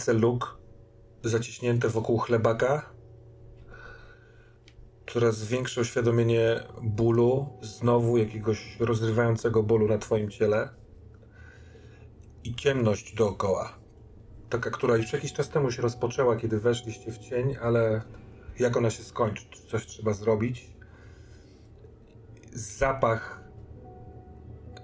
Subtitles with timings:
[0.00, 0.46] Ręce, Luke,
[1.24, 2.92] zaciśnięte wokół chlebaka.
[5.12, 10.68] Coraz większe uświadomienie bólu, znowu jakiegoś rozrywającego bólu na twoim ciele.
[12.44, 13.78] I ciemność dookoła.
[14.50, 18.02] Taka, która już jakiś czas temu się rozpoczęła, kiedy weszliście w cień, ale
[18.58, 19.44] jak ona się skończy?
[19.50, 20.70] Czy coś trzeba zrobić?
[22.52, 23.44] Zapach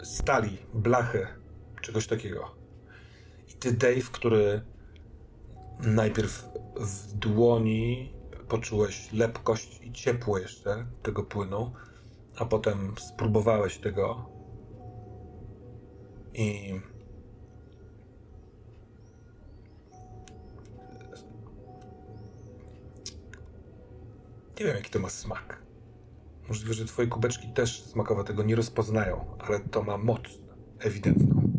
[0.02, 1.26] stali, blachy,
[1.80, 2.54] czegoś takiego.
[3.48, 4.75] I ty, Dave, który
[5.80, 8.12] najpierw w dłoni
[8.48, 11.72] poczułeś lepkość i ciepło jeszcze tego płynu,
[12.36, 14.30] a potem spróbowałeś tego
[16.34, 16.80] i
[24.60, 25.62] nie wiem jaki to ma smak.
[26.48, 30.22] Możliwe, że twoje kubeczki też smakowo tego nie rozpoznają, ale to ma moc
[30.78, 31.50] ewidentną.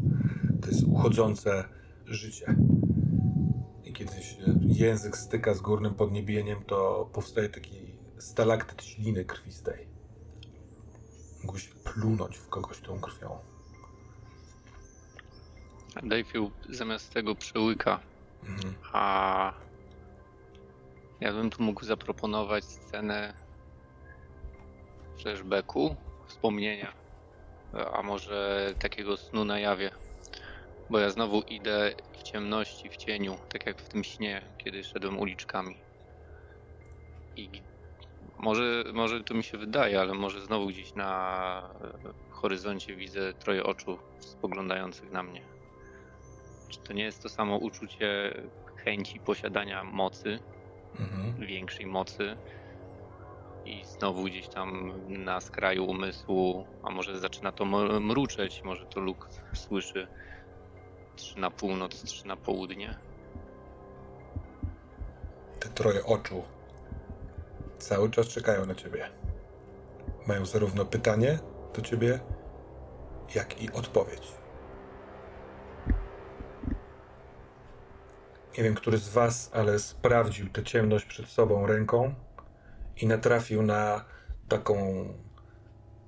[0.62, 1.64] To jest uchodzące
[2.06, 2.56] życie.
[3.98, 7.76] Kiedy się język styka z górnym podniebieniem, to powstaje taki
[8.18, 9.88] stalaktyt śliny krwistej.
[11.44, 13.40] Mógłbyś plunąć w kogoś tą krwią.
[16.34, 18.00] Ją zamiast tego przełyka,
[18.44, 18.76] Mhm.
[18.94, 19.54] a
[21.20, 23.34] ja bym tu mógł zaproponować scenę
[25.22, 25.96] flashbacku,
[26.28, 26.94] wspomnienia,
[27.94, 29.92] a może takiego snu na jawie.
[30.90, 35.20] Bo ja znowu idę w ciemności, w cieniu, tak jak w tym śnie, kiedy szedłem
[35.20, 35.84] uliczkami.
[37.36, 37.64] I
[38.40, 43.64] może, może to mi się wydaje, ale może znowu gdzieś na e, horyzoncie widzę troje
[43.64, 45.42] oczu spoglądających na mnie.
[46.68, 48.34] Czy to nie jest to samo uczucie
[48.76, 50.40] chęci posiadania mocy,
[51.00, 51.46] Mhm.
[51.48, 52.38] większej mocy
[53.66, 57.66] i znowu gdzieś tam na skraju umysłu, a może zaczyna to
[58.00, 60.08] mruczeć, może to Luke słyszy
[61.18, 62.98] trzy na północ, trzy na południe.
[65.60, 66.44] Te troje oczu
[67.78, 69.10] cały czas czekają na ciebie.
[70.28, 71.40] Mają zarówno pytanie
[71.76, 72.20] do ciebie,
[73.36, 74.32] jak i odpowiedź.
[78.58, 82.16] Nie wiem, który z was, ale sprawdził tę ciemność przed sobą ręką
[82.98, 84.06] i natrafił na
[84.50, 85.06] taką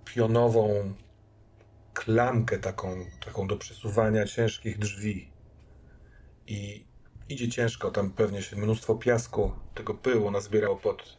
[0.06, 0.94] pionową
[1.94, 5.32] klamkę, taką, taką do przesuwania ciężkich drzwi.
[6.48, 6.86] I
[7.30, 11.18] idzie ciężko, tam pewnie się mnóstwo piasku, tego pyłu nazbierało pod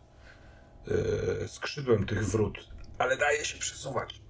[0.86, 2.68] yy, skrzydłem tych wrót,
[2.98, 4.20] ale daje się przesuwać.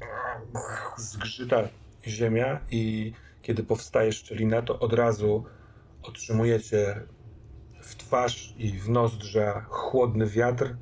[0.96, 1.68] Zgrzyta
[2.06, 3.12] ziemia i
[3.42, 5.44] kiedy powstaje szczelina, to od razu
[6.02, 7.02] otrzymujecie
[7.82, 10.76] w twarz i w nozdrza chłodny wiatr,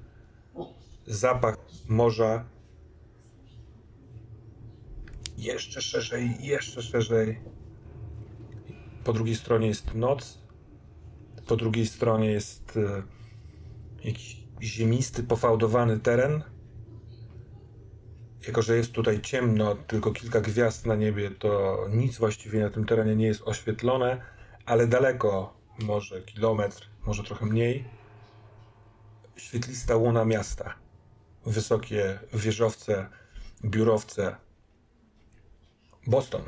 [1.07, 1.57] zapach
[1.89, 2.45] morza.
[5.39, 7.41] Jeszcze szerzej, jeszcze szerzej.
[9.05, 10.39] Po drugiej stronie jest noc,
[11.47, 13.03] po drugiej stronie jest e,
[14.05, 16.43] jakiś ziemisty, pofałdowany teren.
[18.47, 22.85] Jako, że jest tutaj ciemno, tylko kilka gwiazd na niebie, to nic właściwie na tym
[22.85, 24.23] terenie nie jest oświetlone,
[24.67, 27.85] ale daleko, może kilometr, może trochę mniej,
[29.37, 30.75] świetlista łuna miasta.
[31.47, 33.09] Wysokie wieżowce,
[33.65, 34.48] biurowce.
[36.09, 36.43] Boston.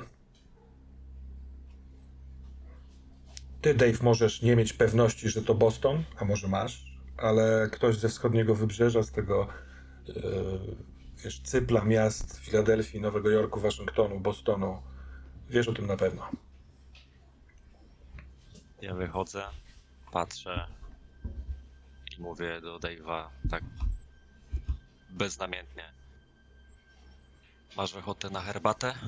[3.60, 6.84] Ty, Dave, możesz nie mieć pewności, że to Boston, a może masz,
[7.16, 9.48] ale ktoś ze wschodniego wybrzeża, z tego
[10.08, 10.12] e,
[11.24, 14.82] wiesz, cypla miast Filadelfii, Nowego Jorku, Waszyngtonu, Bostonu.
[15.50, 16.30] Wiesz o tym na pewno.
[18.82, 19.44] Ja wychodzę,
[20.12, 20.66] patrzę
[22.18, 23.64] i mówię do Dave'a tak
[25.10, 26.00] beznamiętnie.
[27.76, 28.94] Masz ochotę na herbatę?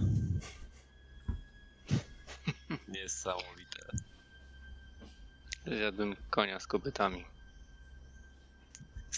[2.88, 3.87] Niesamowite.
[5.67, 7.25] Zjadłem konia z kopytami.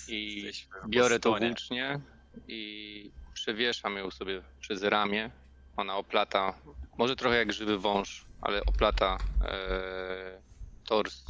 [0.09, 1.49] I Jesteśmy w biorę to Bostonie.
[1.51, 2.01] włócznie
[2.49, 5.31] i przewieszam ją sobie przez ramię.
[5.77, 6.55] Ona oplata,
[6.99, 10.41] może trochę jak żywy wąż, ale oplata e,
[10.85, 11.25] tors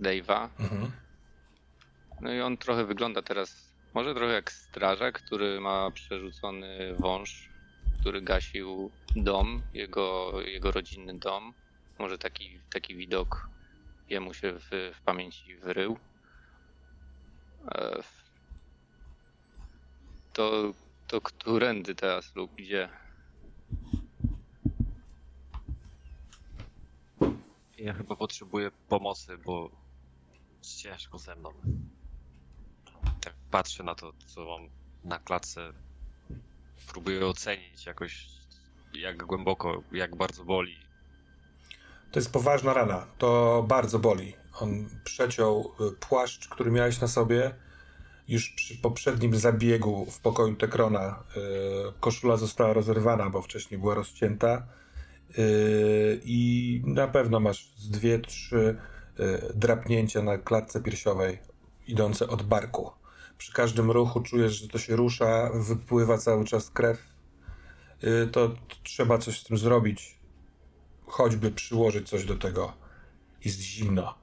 [0.00, 0.48] Dave'a.
[0.58, 0.92] Mhm.
[2.20, 3.63] No i on trochę wygląda teraz,
[3.94, 7.48] może trochę jak strażak, który ma przerzucony wąż,
[8.00, 11.54] który gasił dom, jego, jego rodzinny dom.
[11.98, 13.48] Może taki, taki widok
[14.08, 15.98] jemu się w, w pamięci wyrył.
[17.74, 18.02] E,
[20.34, 20.72] To,
[21.06, 22.88] to którędy teraz lub gdzie?
[27.78, 29.70] Ja chyba potrzebuję pomocy, bo
[30.62, 31.50] ciężko ze mną.
[33.54, 34.68] Patrzę na to, co mam
[35.04, 35.72] na klatce.
[36.88, 38.26] Próbuję ocenić jakoś,
[38.94, 40.76] jak głęboko, jak bardzo boli.
[42.12, 43.06] To jest poważna rana.
[43.18, 44.36] To bardzo boli.
[44.60, 47.54] On przeciął y, płaszcz, który miałeś na sobie.
[48.28, 51.40] Już przy poprzednim zabiegu w pokoju Tekrona y,
[52.00, 54.66] koszula została rozerwana, bo wcześniej była rozcięta.
[55.38, 58.76] Y, I na pewno masz z dwie, trzy
[59.20, 61.38] y, drapnięcia na klatce piersiowej
[61.86, 63.03] idące od barku.
[63.44, 66.98] Przy każdym ruchu czujesz, że to się rusza, wypływa cały czas krew.
[68.04, 70.18] Y, To trzeba coś z tym zrobić
[71.06, 72.72] choćby przyłożyć coś do tego.
[73.44, 74.14] Jest zimno.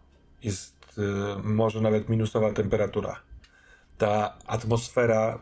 [0.44, 3.22] Jest y, może nawet minusowa temperatura.
[3.98, 5.40] Ta atmosfera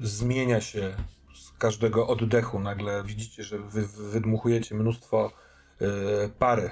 [0.00, 0.96] y, zmienia się
[1.34, 2.60] z każdego oddechu.
[2.60, 5.32] Nagle widzicie, że wy, wy wydmuchujecie mnóstwo
[6.38, 6.70] pary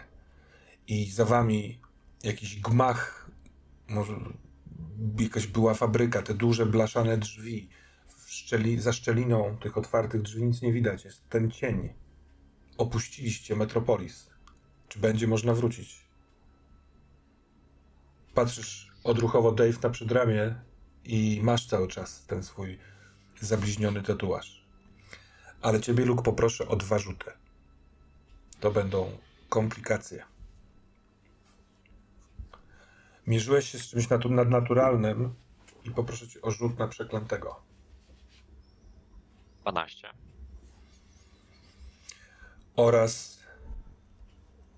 [0.89, 1.81] i za wami
[2.23, 3.31] jakiś gmach,
[3.89, 4.15] może
[5.21, 7.69] jakaś była fabryka, te duże blaszane drzwi.
[8.27, 11.05] Szczeli, za szczeliną tych otwartych drzwi nic nie widać.
[11.05, 11.89] Jest ten cień
[12.79, 14.31] opuściliście Metropolis.
[14.89, 16.05] Czy będzie można wrócić?
[18.35, 20.55] Patrzysz odruchowo Dave na przedramię
[21.05, 22.79] i masz cały czas ten swój
[23.41, 24.65] zabliźniony tatuaż.
[25.63, 27.31] Ale ciebie, Luke, poproszę o dwa rzuty.
[28.61, 29.11] To będą
[29.49, 30.25] komplikacje.
[33.29, 35.35] Mierzyłeś się z czymś natu- nadnaturalnym
[35.85, 37.63] i poproszę cię o rzut na przeklętego.
[39.61, 40.09] 12.
[42.77, 43.39] oraz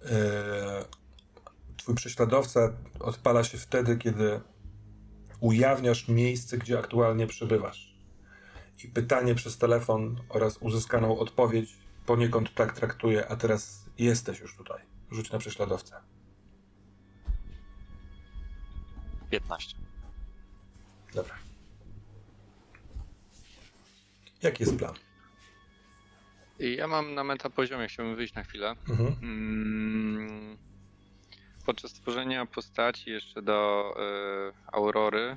[0.05, 0.85] e,
[1.77, 4.41] twój prześladowca odpala się wtedy, kiedy
[5.41, 7.95] ujawniasz miejsce, gdzie aktualnie przebywasz.
[8.85, 11.77] I pytanie przez telefon oraz uzyskaną odpowiedź
[12.07, 14.83] poniekąd tak traktuje, a teraz jesteś już tutaj.
[15.11, 16.10] Rzuć na prześladowcę.
[19.31, 19.75] 15.
[21.15, 21.35] Dobra.
[24.43, 24.95] Jaki jest plan?
[26.59, 28.75] I ja mam na metapoziomie, chciałbym wyjść na chwilę.
[28.89, 29.17] Mhm.
[29.23, 30.59] Mm,
[31.67, 35.37] Podczas tworzenia postaci jeszcze do y, Aurory,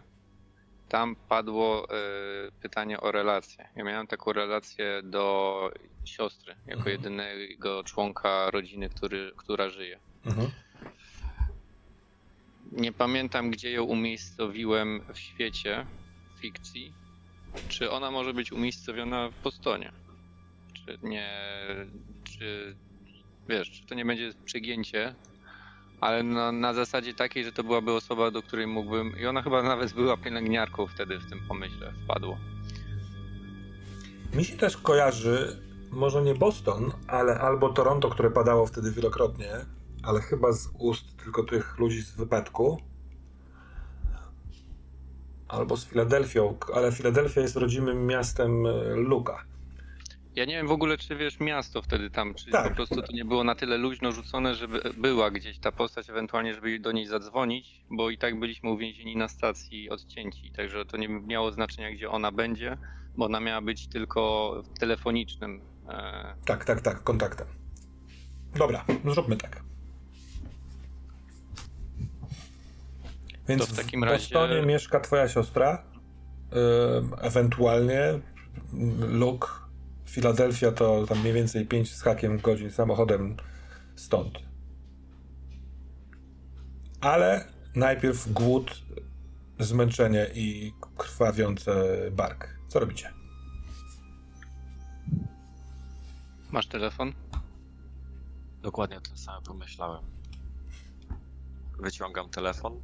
[0.89, 1.88] tam padło
[2.47, 3.69] y, pytanie o relację.
[3.75, 5.71] Ja miałem taką relację do
[6.05, 6.91] siostry, jako Mhm.
[6.91, 10.00] jedynego członka rodziny, który, która żyje.
[10.25, 10.51] Mhm.
[12.77, 15.86] Nie pamiętam, gdzie ją umiejscowiłem w świecie
[16.39, 16.94] fikcji.
[17.68, 19.92] Czy ona może być umiejscowiona w Bostonie?
[20.74, 21.30] Czy nie.
[22.24, 22.75] Czy.
[23.50, 25.15] Wiesz, czy to nie będzie przegięcie,
[26.01, 29.20] ale na, na zasadzie takiej, że to byłaby osoba, do której mógłbym.
[29.20, 32.38] I ona chyba nawet była pielęgniarką wtedy w tym pomyśle wpadło.
[34.34, 35.62] Mi się też kojarzy,
[35.92, 39.51] może nie Boston, ale albo Toronto, które padało wtedy wielokrotnie,
[40.03, 42.77] ale chyba z ust tylko tych ludzi z wypadku.
[45.48, 49.43] Albo z Filadelfią, ale Filadelfia jest rodzimym miastem e, Luka.
[50.36, 52.69] Ja nie wiem w ogóle, czy wiesz miasto wtedy tam, czy Tak.
[52.69, 56.53] po prostu to nie było na tyle luźno rzucone, żeby była gdzieś ta postać, ewentualnie,
[56.53, 61.10] żeby do niej zadzwonić, bo i tak byliśmy uwięzieni na stacji odcięci, także to nie
[61.10, 62.77] miało znaczenia, gdzie ona będzie,
[63.17, 65.62] bo ona miała być tylko telefonicznym.
[65.89, 67.48] E, Tak, tak, tak, kontaktem.
[68.55, 69.63] Dobra, zróbmy tak.
[73.47, 75.83] Więc To w takim w razie- Bostonie mieszka twoja siostra,
[77.21, 78.19] ewentualnie
[79.00, 79.47] Luke,
[80.05, 83.38] Filadelfia to tam mniej więcej 5 z hakiem godzin samochodem
[83.95, 84.39] stąd.
[87.01, 87.45] Ale
[87.75, 88.81] najpierw głód
[89.59, 91.71] zmęczenie i krwawiący
[92.12, 92.47] bark.
[92.67, 93.13] Co robicie?
[96.51, 97.13] Masz telefon?
[98.62, 100.03] Dokładnie to samo pomyślałem.
[101.79, 102.81] Wyciągam telefon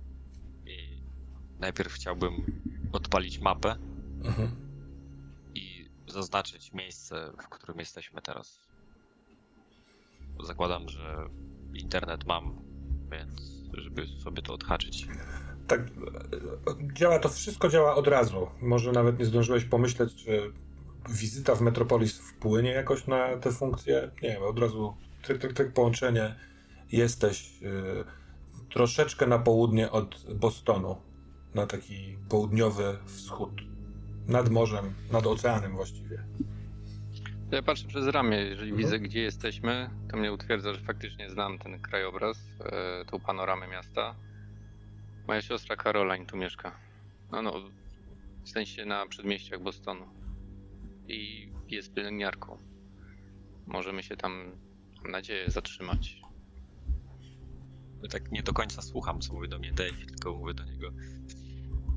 [1.59, 2.61] najpierw chciałbym
[2.91, 3.75] odpalić mapę
[4.23, 4.51] Mhm.
[5.55, 8.59] i zaznaczyć miejsce, w którym jesteśmy teraz.
[10.43, 11.29] Zakładam, że
[11.73, 12.61] internet mam,
[13.11, 13.41] więc
[13.73, 15.07] żeby sobie to odhaczyć.
[15.67, 15.81] Tak,
[16.93, 18.47] działa to wszystko działa od razu.
[18.61, 20.53] Może nawet nie zdążyłeś pomyśleć, czy
[21.09, 24.11] wizyta w Metropolis wpłynie jakoś na te funkcje.
[24.21, 26.35] Nie, od razu tyk, tyk, tyk, połączenie.
[26.91, 30.95] Jesteś y, troszeczkę na południe od Bostonu,
[31.55, 33.61] na taki południowy wschód.
[34.27, 36.23] Nad morzem, nad oceanem właściwie.
[37.51, 38.77] Ja patrzę przez ramię, jeżeli Mhm.
[38.77, 44.15] widzę gdzie jesteśmy, to mnie utwierdza, że faktycznie znam ten krajobraz, e, tą panoramę miasta.
[45.27, 46.71] Moja siostra Caroline tu mieszka.
[47.31, 47.53] No no,
[48.43, 50.05] w sensie na przedmieściach Bostonu.
[51.07, 52.57] I jest pielęgniarką.
[53.67, 54.51] Możemy się tam,
[55.03, 56.21] mam nadzieję, zatrzymać.
[58.09, 60.89] Tak nie do końca słucham, co mówi do mnie Dave, tylko mówię do niego,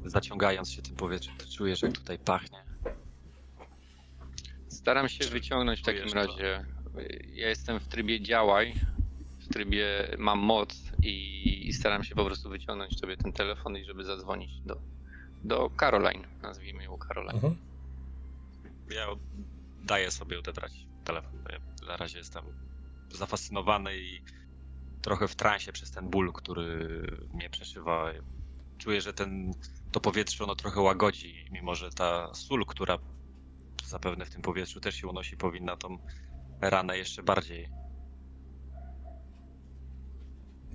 [0.05, 2.59] zaciągając się tym powietrzem, to czujesz, jak tutaj pachnie.
[4.69, 6.65] Staram się wyciągnąć w takim razie.
[7.33, 8.75] Ja jestem w trybie działaj,
[9.41, 13.85] w trybie mam moc i, i staram się po prostu wyciągnąć sobie ten telefon i
[13.85, 14.81] żeby zadzwonić do,
[15.45, 17.35] do Caroline, nazwijmy ją Caroline.
[17.35, 17.57] Mhm.
[18.91, 19.07] Ja
[19.85, 20.73] daję sobie odebrać
[21.05, 21.33] telefon.
[21.45, 22.45] bo Ja na razie jestem
[23.11, 24.23] zafascynowany i
[25.03, 28.13] trochę w transie przez ten ból, który mnie przeszywa.
[28.79, 29.53] Czuję, że ten,
[29.93, 32.99] to powietrze ono trochę łagodzi, mimo że ta sól, która
[33.85, 35.99] zapewne w tym powietrzu też się unosi, powinna tą
[36.61, 37.69] ranę jeszcze bardziej,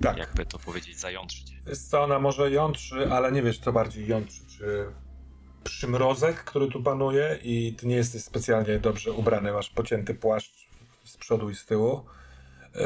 [0.01, 0.17] Tak.
[0.17, 1.53] jakby to powiedzieć, zajątrzyć.
[1.67, 4.41] Jest co, ona może jątrzy, ale nie wiesz co bardziej jątrzy.
[4.57, 4.85] Czy
[5.63, 10.67] przymrozek, który tu panuje i ty nie jesteś specjalnie dobrze ubrany, masz pocięty płaszcz
[11.03, 12.05] z przodu i z tyłu
[12.75, 12.81] yy,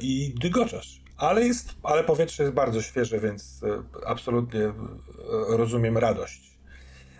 [0.00, 1.00] i dygoczasz.
[1.18, 4.72] Ale, jest, ale powietrze jest bardzo świeże, więc e, absolutnie e,
[5.48, 6.50] rozumiem radość.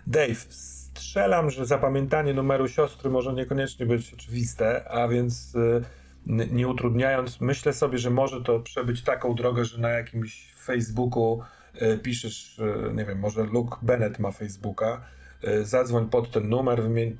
[0.06, 5.80] Dave, strzelam, że zapamiętanie numeru siostry może niekoniecznie być oczywiste, a więc e,
[6.26, 11.42] nie utrudniając, myślę sobie, że może to przebyć taką drogę, że na jakimś Facebooku
[12.02, 12.60] piszesz,
[12.94, 15.04] nie wiem, może Luke Bennett ma Facebooka,
[15.62, 17.16] zadzwoń pod ten numer, wymień,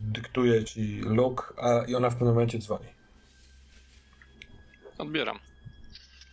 [0.00, 2.86] dyktuje ci Luke, a i ona w pewnym momencie dzwoni.
[4.98, 5.38] Odbieram.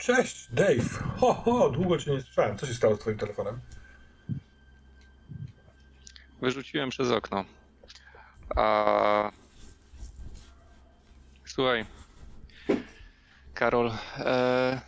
[0.02, 0.90] Cześć, Dave.
[1.18, 2.58] Ho, ho, długo cię nie słyszałem.
[2.58, 3.60] Co się stało z twoim telefonem?
[6.42, 7.46] Wyrzuciłem przez okno.
[8.56, 9.32] A...
[11.46, 11.86] Słuchaj.
[13.54, 14.82] Karol, e...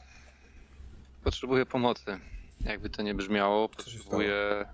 [1.23, 2.19] potrzebuję pomocy.
[2.61, 4.65] Jakby to nie brzmiało, potrzebuję.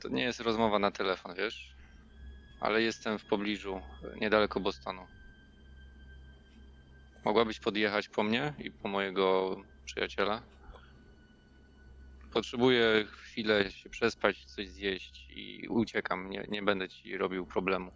[0.00, 1.74] To nie jest rozmowa na telefon, wiesz?
[2.60, 3.80] Ale jestem w pobliżu,
[4.20, 5.06] niedaleko Bostonu.
[7.28, 10.42] Mogłabyś podjechać po mnie i po mojego przyjaciela?
[12.32, 16.30] Potrzebuję chwilę się przespać, coś zjeść i uciekam.
[16.30, 17.90] Nie, nie będę ci robił problemu.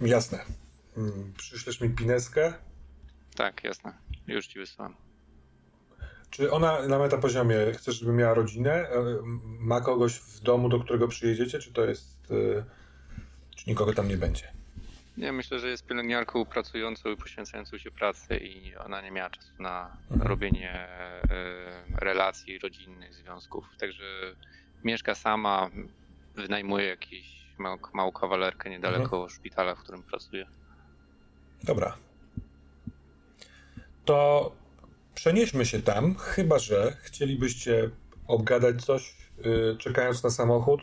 [0.00, 0.44] Jasne.
[0.96, 2.54] Mm, Przyślesz mi pineskę?
[3.36, 3.92] Tak, jasne.
[4.26, 4.94] Już ci wysłałem.
[6.30, 8.72] Czy ona na metapoziomie chcesz, żeby miała rodzinę?
[8.72, 9.04] E,
[9.60, 11.58] Ma kogoś w domu, do którego przyjedziecie?
[11.58, 12.30] Czy to jest.
[12.30, 12.64] e,
[13.56, 14.59] Czy nikogo tam nie będzie?
[15.20, 19.52] Nie, myślę, że jest pielęgniarką pracującą i poświęcającą się pracy i ona nie miała czasu
[19.58, 20.28] na Mhm.
[20.28, 21.28] robienie e,
[21.98, 23.64] relacji rodzinnych, związków.
[23.78, 24.04] Także
[24.84, 25.70] mieszka sama,
[26.34, 30.46] wynajmuje jakąś małą, małą kawalerkę niedaleko szpitala, w którym pracuje.
[31.64, 31.96] Dobra.
[34.04, 34.52] To
[35.14, 37.90] przenieśmy się tam, chyba że chcielibyście
[38.26, 40.80] obgadać coś, yy, czekając na samochód.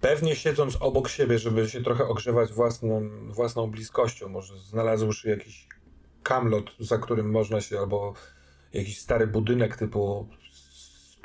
[0.00, 4.28] Pewnie siedząc obok siebie, żeby się trochę ogrzewać własną, własną bliskością.
[4.28, 5.68] Może znalazłszy jakiś
[6.22, 8.14] kamlot, za którym można się, albo
[8.72, 10.28] jakiś stary budynek typu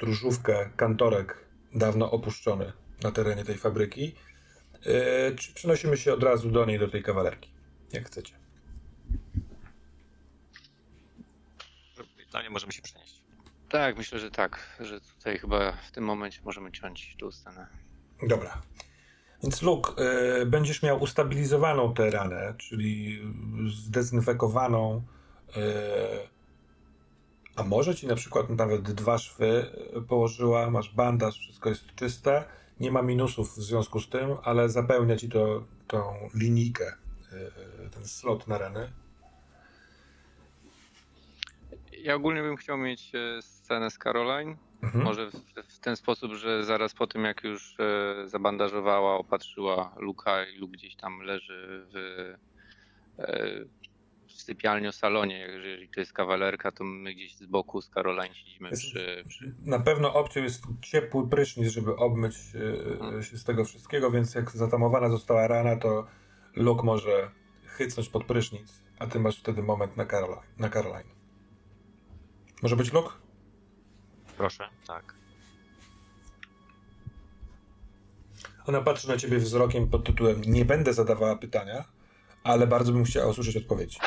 [0.03, 4.15] stróżówkę, kantorek, dawno opuszczony na terenie tej fabryki.
[4.86, 7.50] Yy, czy przenosimy się od razu do niej, do tej kawalerki?
[7.94, 8.34] Jak chcecie.
[12.39, 13.22] Mnie możemy się przenieść.
[13.70, 17.83] Tak, myślę, że tak, że tutaj chyba w tym momencie możemy ciąć tą scenę.
[18.27, 18.62] Dobra.
[19.44, 19.92] Więc Luke,
[20.42, 23.22] y, będziesz miał ustabilizowaną tę ranę, czyli
[23.86, 25.03] zdezynfekowaną,
[25.58, 25.60] y,
[27.56, 29.65] a może ci na przykład nawet dwa szwy
[29.98, 32.44] y, położyła, masz bandaż, wszystko jest czyste,
[32.80, 36.94] nie ma minusów w związku z tym, ale zapełnia ci to tą linijkę,
[37.92, 38.92] ten slot na rany.
[42.03, 44.56] Ja ogólnie bym chciał mieć e, scenę z Caroline.
[44.84, 45.04] Mhm.
[45.04, 45.36] Może w,
[45.75, 50.72] w ten sposób, że zaraz po tym jak już e, zabandażowała, opatrzyła Luka i Luke
[50.72, 51.96] gdzieś tam leży w,
[53.20, 53.66] e,
[54.28, 55.40] w sypialni o salonie.
[55.40, 59.56] Jeżeli to jest kawalerka, to my gdzieś z boku z Caroline siedzimy Jest- przy, przy...
[59.66, 62.36] Na pewno opcją jest ciepły prysznic, żeby obmyć
[63.18, 66.08] e, się z tego wszystkiego, więc jak zatamowana została rana, to
[66.56, 67.32] Luke może
[67.66, 70.44] chycnąć pod prysznic, a ty masz wtedy moment na, Caroline.
[70.60, 71.10] Na Caroline.
[72.62, 73.23] Może być Luke?
[74.38, 75.13] Proszę, tak.
[78.68, 81.86] Ona patrzy na ciebie wzrokiem pod tytułem Nie będę zadawała pytania,
[82.44, 84.00] ale bardzo bym chciała usłyszeć odpowiedź.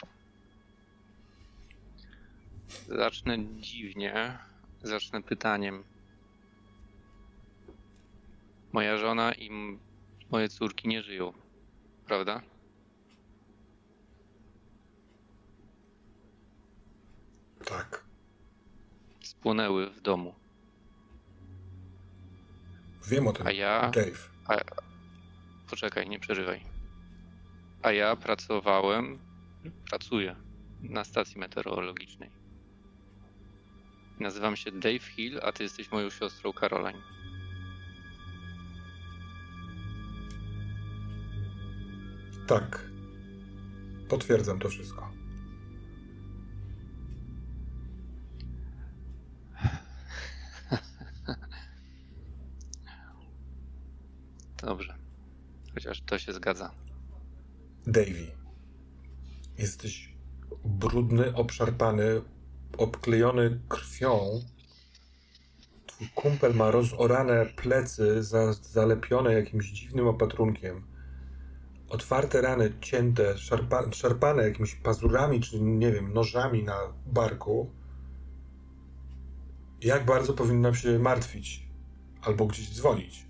[2.89, 4.39] Zacznę dziwnie.
[4.83, 5.85] Zacznę pytaniem.
[8.73, 9.79] Moja żona i
[10.31, 11.33] moje córki nie żyją,
[12.07, 12.43] prawda?
[17.65, 18.06] Tak.
[19.47, 20.35] Spłonęły w domu.
[23.09, 23.47] Wiem o tym.
[23.47, 23.91] A ja.
[23.91, 24.31] Dave.
[25.71, 26.61] Poczekaj, nie przerywaj.
[27.83, 29.19] A ja pracowałem,
[29.91, 30.37] pracuję
[30.83, 32.31] na stacji meteorologicznej.
[34.21, 37.03] Nazywam się Dave Hill, a ty jesteś moją siostrą Caroline.
[42.47, 42.87] Tak.
[44.09, 45.16] Potwierdzam to wszystko.
[54.67, 54.95] Dobrze.
[55.75, 56.71] Chociaż to się zgadza.
[57.87, 58.27] Davy.
[59.59, 60.15] Jesteś
[60.65, 62.23] brudny, obszarpany,
[62.79, 64.43] obklejony krwią.
[65.87, 70.87] Twój kumpel ma rozorane plecy, za, zalepione jakimś dziwnym opatrunkiem.
[71.89, 77.71] Otwarte rany, cięte, szarpa, szarpane jakimiś pazurami, czy nie wiem, nożami na barku.
[79.81, 81.69] Jak bardzo powinnam się martwić?
[82.23, 83.26] Albo gdzieś dzwonić?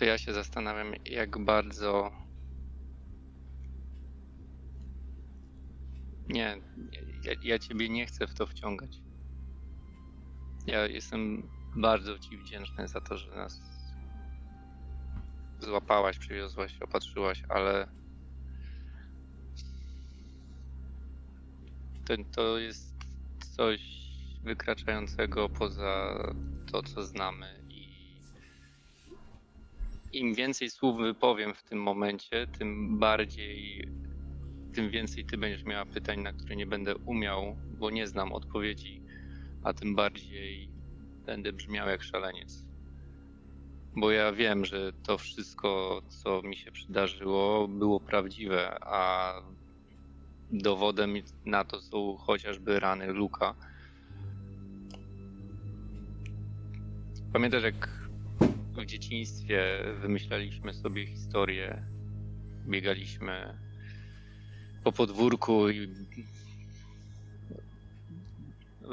[0.00, 2.12] To ja się zastanawiam, jak bardzo.
[6.28, 6.60] Nie,
[7.24, 9.02] ja, ja ciebie nie chcę w to wciągać.
[10.66, 13.60] Ja jestem bardzo ci wdzięczny za to, że nas
[15.58, 17.88] złapałaś, przywiozłaś, opatrzyłaś, ale
[22.04, 22.94] to, to jest
[23.56, 23.82] coś
[24.42, 26.22] wykraczającego poza
[26.72, 27.59] to, co znamy
[30.12, 33.84] im więcej słów wypowiem w tym momencie, tym bardziej,
[34.74, 39.02] tym więcej ty będziesz miała pytań, na które nie będę umiał, bo nie znam odpowiedzi,
[39.64, 40.68] a tym bardziej
[41.26, 42.66] będę brzmiał jak szaleniec.
[43.96, 49.34] Bo ja wiem, że to wszystko, co mi się przydarzyło, było prawdziwe, a
[50.52, 53.54] dowodem na to są chociażby rany Luka.
[57.32, 57.99] Pamiętasz, jak
[58.76, 61.84] w dzieciństwie wymyślaliśmy sobie historię,
[62.66, 63.58] biegaliśmy
[64.84, 65.94] po podwórku i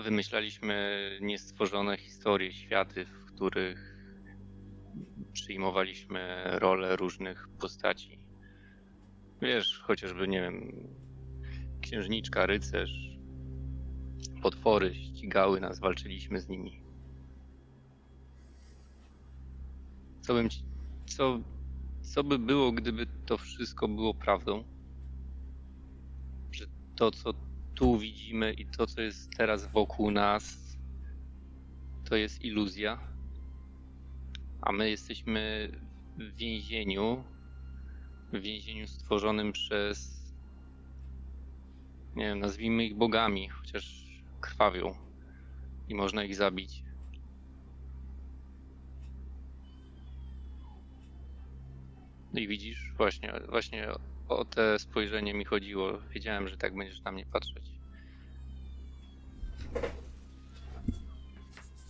[0.03, 3.97] wymyślaliśmy niestworzone historie, światy, w których
[5.33, 8.19] przyjmowaliśmy role różnych postaci.
[9.41, 10.87] Wiesz, chociażby, nie wiem,
[11.81, 13.17] księżniczka, rycerz,
[14.41, 16.86] potwory ścigały nas, walczyliśmy z nimi.
[20.27, 20.49] Co bym
[21.05, 21.41] co,
[22.01, 24.65] co by było, gdyby to wszystko było prawdą?
[26.51, 27.33] Że to, co
[27.73, 30.77] tu widzimy i to, co jest teraz wokół nas,
[32.03, 32.99] to jest iluzja,
[34.61, 35.71] a my jesteśmy
[36.17, 37.25] w więzieniu,
[38.33, 40.23] w więzieniu stworzonym przez,
[42.15, 44.07] nie wiem, nazwijmy ich bogami, chociaż
[44.39, 44.95] krwawią
[45.87, 46.86] i można ich zabić.
[52.37, 53.87] No I widzisz, właśnie, właśnie
[54.27, 55.99] o te spojrzenie mi chodziło.
[56.09, 57.71] Wiedziałem, że tak będziesz na mnie patrzeć.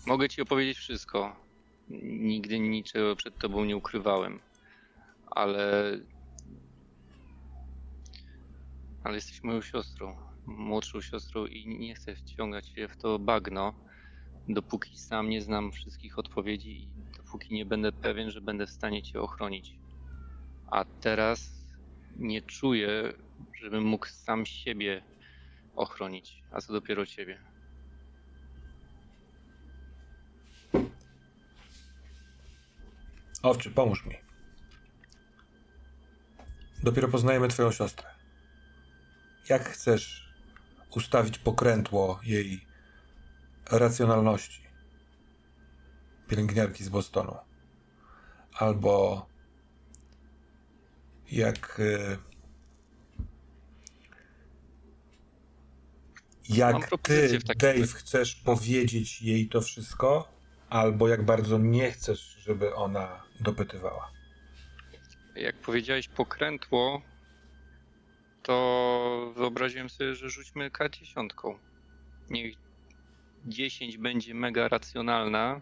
[0.06, 1.36] Mogę ci opowiedzieć wszystko.
[2.04, 4.40] Nigdy niczego przed tobą nie ukrywałem.
[5.32, 5.92] Ale.
[9.04, 10.18] Ale jesteś moją siostrą.
[10.46, 13.74] Młodszą siostrą i nie chcę wciągać się w to bagno,
[14.50, 19.04] dopóki sam nie znam wszystkich odpowiedzi i dopóki nie będę pewien, że będę w stanie
[19.04, 19.87] cię ochronić.
[20.67, 21.51] A teraz
[22.17, 23.13] nie czuję,
[23.62, 25.03] żebym mógł sam siebie
[25.75, 27.39] ochronić, a co dopiero ciebie.
[33.43, 34.15] Owczy, pomóż mi.
[36.84, 38.10] Dopiero poznajemy twoją siostrę.
[39.49, 40.34] Jak chcesz
[40.95, 42.65] ustawić pokrętło jej
[43.71, 44.62] racjonalności?
[46.27, 47.38] Pielęgniarki z Bostonu.
[48.53, 49.25] Albo
[51.32, 51.82] jak
[56.50, 60.32] Mam jak ty, Dave, chcesz powiedzieć jej to wszystko,
[60.70, 64.12] albo jak bardzo nie chcesz, żeby ona dopytywała.
[65.36, 67.02] Jak powiedziałeś pokrętło,
[68.44, 71.56] to wyobraziłem sobie, że rzućmy K10.
[72.30, 72.56] Niech
[73.46, 75.62] 10 będzie mega racjonalna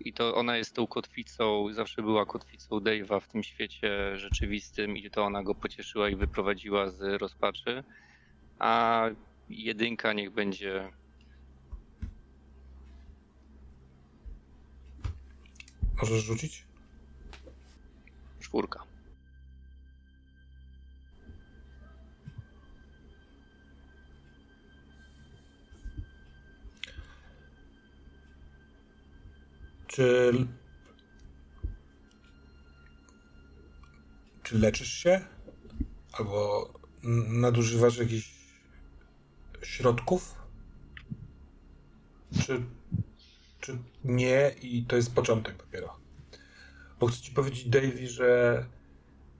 [0.00, 5.10] i to ona jest tą kotwicą, zawsze była kotwicą Dave'a w tym świecie rzeczywistym i
[5.10, 7.84] to ona go pocieszyła i wyprowadziła z rozpaczy.
[8.58, 9.04] A
[9.48, 10.92] jedynka niech będzie
[16.00, 16.64] Możesz rzucić?
[18.40, 18.89] czwórka.
[30.00, 30.46] Czy.
[34.42, 35.20] Czy leczysz się?
[36.12, 36.68] Albo
[37.28, 38.34] nadużywasz jakichś
[39.62, 40.34] środków?
[42.42, 42.62] Czy,
[43.60, 45.96] czy nie i to jest początek dopiero?
[47.00, 48.66] Bo chcę ci powiedzieć, Davey, że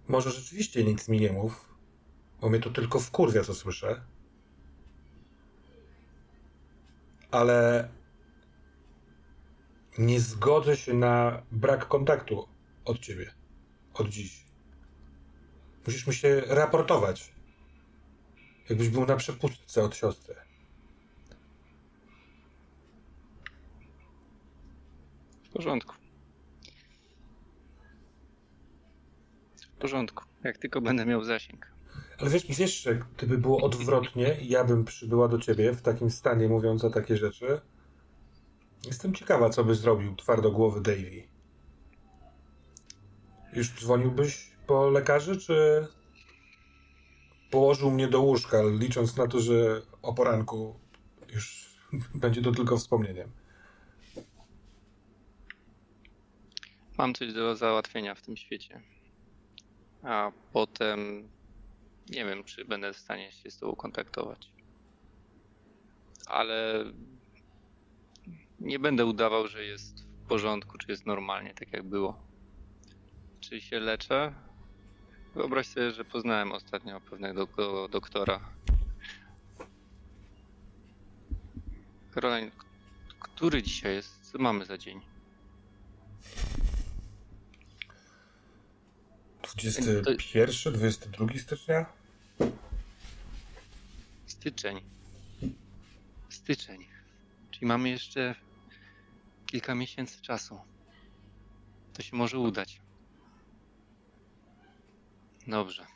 [0.08, 1.68] może rzeczywiście nic mi nie mów,
[2.40, 4.00] bo mnie to tylko wkurwia, co słyszę.
[7.30, 7.88] Ale
[10.00, 12.48] nie zgodzę się na brak kontaktu
[12.84, 13.30] od ciebie.
[13.94, 14.44] Od dziś.
[15.86, 17.32] Musisz mi się raportować.
[18.68, 20.34] Jakbyś był na przepustce od siostry.
[25.44, 25.94] W porządku.
[29.76, 30.24] W porządku.
[30.44, 31.72] Jak tylko będę miał zasięg.
[32.18, 36.84] Ale wiesz, że gdyby było odwrotnie ja bym przybyła do ciebie w takim stanie mówiąc
[36.84, 37.60] o takie rzeczy,
[38.86, 41.28] jestem ciekawa, co by zrobił twardogłowy Davy.
[43.52, 45.86] Już dzwoniłbyś po lekarzy, czy
[47.50, 50.80] położył mnie do łóżka, licząc na to, że o poranku
[51.32, 51.76] już
[52.14, 53.30] będzie to tylko wspomnieniem?
[56.98, 58.80] Mam coś do załatwienia w tym świecie.
[60.02, 61.28] A potem
[62.10, 64.50] nie wiem, czy będę w stanie się z tobą kontaktować.
[66.26, 66.84] Ale
[68.60, 72.22] nie będę udawał, że jest w porządku, czy jest normalnie, tak jak było.
[73.40, 74.34] Czy się leczę?
[75.34, 78.40] Wyobraź sobie, że poznałem ostatnio pewnego do- doktora.
[82.14, 82.50] Caroline,
[83.20, 84.32] który dzisiaj jest?
[84.32, 85.00] Co mamy za dzień?
[89.42, 91.86] 21, 22 stycznia?
[94.26, 94.80] Styczeń.
[96.28, 96.86] Styczeń.
[97.50, 98.34] Czyli mamy jeszcze
[99.50, 100.60] kilka miesięcy czasu.
[101.92, 102.80] To się może udać.
[105.46, 105.86] Dobrze.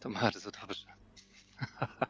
[0.00, 0.86] To bardzo dobrze.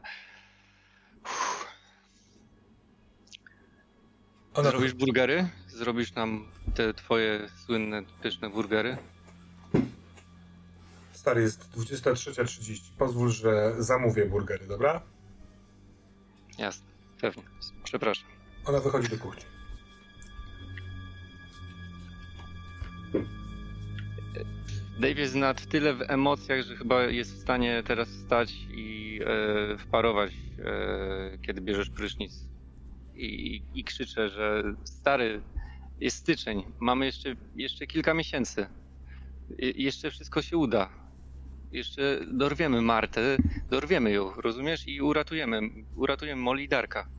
[4.53, 5.49] Ona Zrobisz burgery?
[5.67, 8.97] Zrobisz nam te twoje słynne, pyszne burgery?
[11.11, 12.81] Stary, jest 23.30.
[12.97, 15.01] Pozwól, że zamówię burgery, dobra?
[16.57, 16.87] Jasne,
[17.21, 17.43] pewnie.
[17.83, 18.27] Przepraszam.
[18.65, 19.58] Ona wychodzi do kuchni.
[24.99, 29.77] Dave jest na tyle w emocjach, że chyba jest w stanie teraz wstać i e,
[29.77, 32.47] wparować, e, kiedy bierzesz prysznic.
[33.15, 35.41] I, I krzyczę, że stary,
[35.99, 38.67] jest styczeń, mamy jeszcze, jeszcze kilka miesięcy.
[39.59, 40.89] Jeszcze wszystko się uda.
[41.71, 43.37] Jeszcze dorwiemy Martę,
[43.69, 44.87] dorwiemy ją, rozumiesz?
[44.87, 45.61] I uratujemy,
[45.95, 47.09] uratujemy Molly i Darka.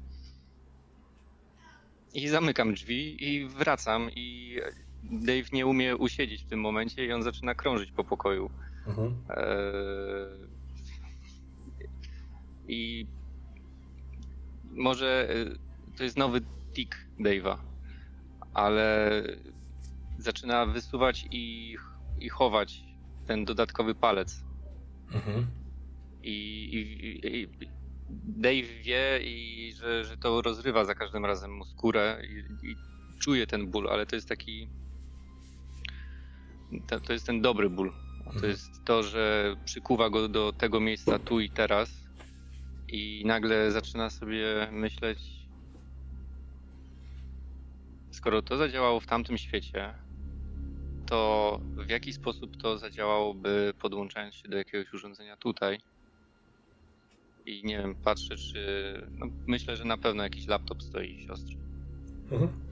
[2.15, 4.57] I zamykam drzwi i wracam i
[5.03, 8.51] Dave nie umie usiedzieć w tym momencie i on zaczyna krążyć po pokoju.
[8.87, 9.15] Mhm.
[9.29, 10.61] Eee,
[12.69, 13.07] I
[14.71, 16.41] może e, to jest nowy
[16.75, 17.57] tik Dave'a,
[18.55, 19.23] ale
[20.19, 21.77] zaczyna wysuwać i,
[22.19, 22.85] i chować
[23.27, 24.45] ten dodatkowy palec.
[25.13, 25.47] Mhm.
[26.23, 26.35] I,
[26.73, 27.49] i, i
[28.37, 32.77] Dave wie, i że, że to rozrywa za każdym razem mu skórę i, i
[33.21, 34.69] czuje ten ból, ale to jest taki.
[36.87, 37.93] To, to jest ten dobry ból.
[38.25, 38.51] To Mhm.
[38.53, 42.05] jest to, że przykuwa go do tego miejsca tu i teraz
[42.89, 45.49] i nagle zaczyna sobie myśleć,
[48.11, 49.95] skoro to zadziałało w tamtym świecie,
[51.07, 55.79] to w jaki sposób to zadziałałoby podłączając się do jakiegoś urządzenia tutaj?
[57.47, 59.11] I nie wiem, patrzę czy...
[59.19, 61.57] No, myślę, że na pewno jakiś laptop stoi siostry.
[62.31, 62.70] Mhm.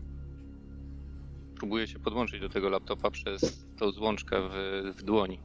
[1.58, 4.52] Próbuję się podłączyć do tego laptopa przez tą złączkę w,
[4.96, 5.40] w dłoni.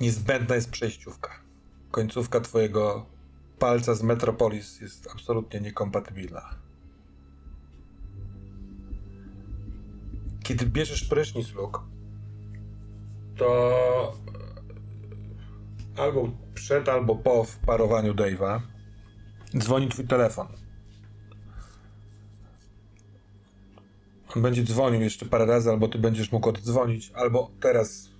[0.00, 1.30] Niezbędna jest przejściówka.
[1.90, 3.06] Końcówka twojego
[3.58, 6.54] palca z Metropolis jest absolutnie niekompatybilna.
[10.42, 11.80] Kiedy bierzesz prysznic, Luke,
[13.36, 14.16] to
[15.96, 18.60] albo przed, albo po wparowaniu Dave'a
[19.58, 20.61] dzwoni twój telefon.
[24.36, 28.10] On będzie dzwonił jeszcze parę razy, albo ty będziesz mógł oddzwonić, albo teraz,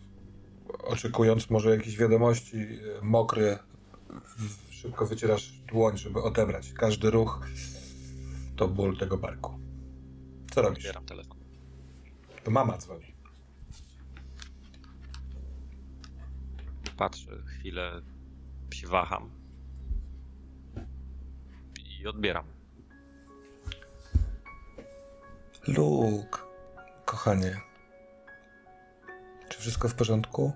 [0.85, 2.69] oczekując może jakiejś wiadomości, e,
[3.03, 3.59] mokry,
[4.71, 6.73] szybko wycierasz dłoń, żeby odebrać.
[6.73, 7.47] Każdy ruch
[8.57, 9.59] to ból tego barku.
[10.51, 10.79] Co robisz?
[10.79, 11.39] Odbieram telefon.
[12.45, 13.15] To mama dzwoni.
[16.97, 18.03] Patrzę chwilę,
[18.75, 19.31] się waham.
[22.01, 22.62] I odbieram.
[25.69, 26.39] Luke,
[27.05, 27.61] kochanie.
[29.49, 30.53] Czy wszystko w porządku?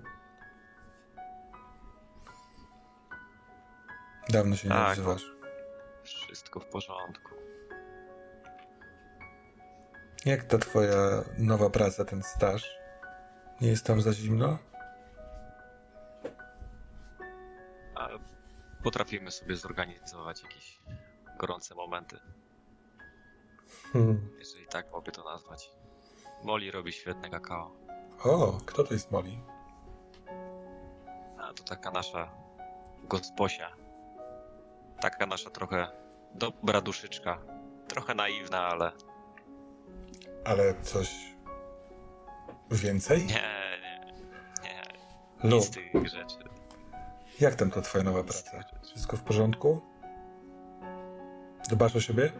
[4.29, 4.89] Dawno się nie Tak.
[4.89, 5.31] odzywasz.
[6.03, 7.31] Wszystko w porządku.
[10.25, 12.77] Jak ta twoja nowa praca, ten staż?
[13.61, 14.57] Nie jest tam za zimno?
[17.95, 18.09] A
[18.83, 20.79] potrafimy sobie zorganizować jakieś
[21.39, 22.19] gorące momenty,
[23.93, 24.29] Hmm.
[24.39, 25.71] jeżeli tak mogę to nazwać.
[26.43, 27.71] Molly robi świetne kakao.
[28.23, 29.37] O, kto to jest Molly?
[31.39, 32.29] A to taka nasza
[33.03, 33.71] gosposia.
[35.01, 35.87] Taka nasza trochę
[36.35, 37.37] dobra duszyczka.
[37.87, 38.91] Trochę naiwna, ale
[40.45, 41.15] Ale coś
[42.71, 43.25] więcej?
[43.25, 43.25] nie,
[43.81, 44.13] nie,
[44.63, 44.81] nie.
[45.43, 46.37] Nic Luke, z tych rzeczy.
[47.39, 48.79] jak tam ta twoja nowa Nic praca?
[48.83, 49.81] Wszystko w porządku?
[51.69, 52.31] Dbasz o siebie?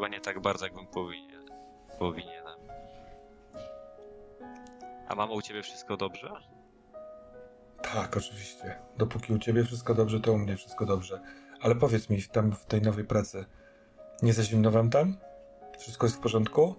[0.00, 1.44] Chyba nie tak bardzo, jakbym powinien.
[1.98, 2.58] Powinienem.
[5.08, 6.32] A mamo, u ciebie wszystko dobrze?
[7.82, 8.78] Tak, oczywiście.
[8.96, 11.20] Dopóki u ciebie wszystko dobrze, to u mnie wszystko dobrze.
[11.60, 13.44] Ale powiedz mi, tam w tej nowej pracy,
[14.22, 15.16] nie za zimno wam tam?
[15.78, 16.74] Wszystko jest w porządku?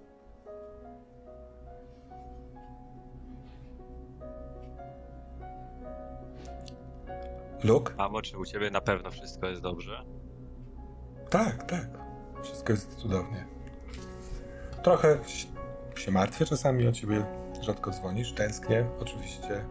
[7.63, 7.93] Luke?
[7.97, 10.03] Mamo, czy u ciebie na pewno wszystko jest dobrze?
[11.29, 12.00] Tak, tak.
[12.43, 13.45] Wszystko jest cudownie.
[14.83, 15.17] Trochę
[15.95, 17.25] się martwię czasami o ciebie.
[17.61, 19.65] Rzadko dzwonisz, tęsknię, oczywiście.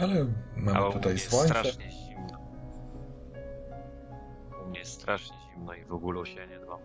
[0.00, 0.26] Ale Ale
[0.56, 1.48] mamy u tutaj słońce.
[1.48, 2.38] strasznie zimno.
[4.64, 6.80] U mnie jest strasznie zimno i w ogóle się nie dbam.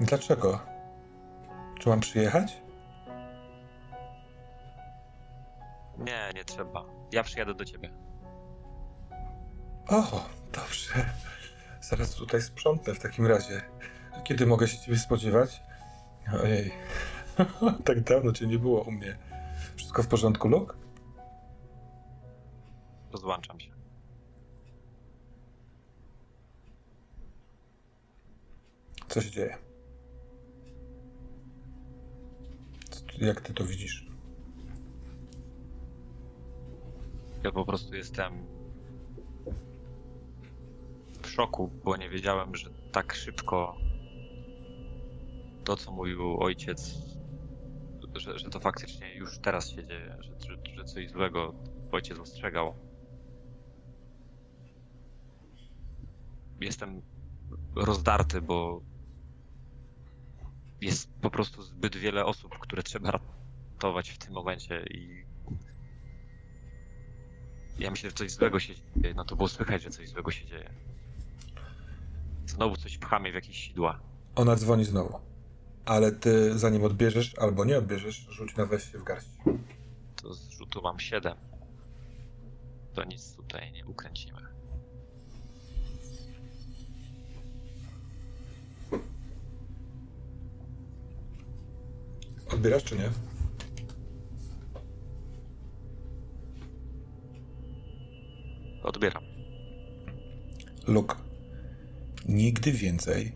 [0.00, 0.60] Dlaczego?
[1.80, 2.62] Czy mam przyjechać?
[5.98, 6.84] Nie, nie trzeba.
[7.12, 7.90] Ja przyjadę do ciebie.
[9.88, 10.02] O,
[10.52, 10.90] dobrze.
[11.88, 13.62] Zaraz tutaj sprzątnę w takim razie.
[14.24, 15.62] Kiedy mogę się ciebie spodziewać?
[16.42, 16.72] Ojej.
[17.84, 19.18] tak dawno cię nie było u mnie.
[19.76, 20.74] Wszystko w porządku, Luke?
[23.12, 23.70] Rozłączam się.
[29.08, 29.58] Co się dzieje?
[33.20, 34.06] Jak ty to widzisz?
[37.42, 38.46] Ja po prostu jestem
[41.34, 43.76] szoku, bo nie wiedziałem, że tak szybko
[45.64, 46.94] to, co mówił ojciec,
[48.14, 51.54] że, że to faktycznie już teraz się dzieje, że, że, że coś złego
[51.92, 52.74] ojciec ostrzegał.
[56.60, 57.02] Jestem
[57.76, 58.80] rozdarty, bo
[60.80, 65.24] jest po prostu zbyt wiele osób, które trzeba ratować w tym momencie i
[67.78, 69.14] ja myślę, że coś złego się dzieje.
[69.14, 70.74] No to było słychać, że coś złego się dzieje.
[72.46, 74.00] Znowu coś pchamy w jakieś sidła.
[74.34, 75.18] Ona dzwoni znowu.
[75.84, 79.28] Ale ty zanim odbierzesz albo nie odbierzesz, rzuć na weź się w garść.
[80.22, 81.34] To z rzutu mam 7.
[82.94, 84.40] To nic tutaj nie ukręcimy.
[92.52, 93.10] Odbierasz czy nie?
[98.82, 99.22] Odbieram.
[100.86, 101.16] Luke,
[102.24, 103.32] nigdy więcej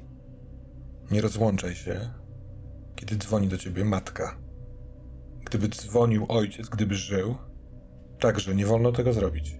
[1.10, 2.10] nie rozłączaj się,
[2.96, 4.38] kiedy dzwoni do ciebie matka.
[5.44, 7.36] Gdyby dzwonił ojciec, gdyby żył,
[8.18, 9.56] także nie wolno tego zrobić.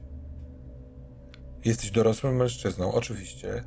[1.64, 3.64] Jesteś dorosłym mężczyzną, oczywiście,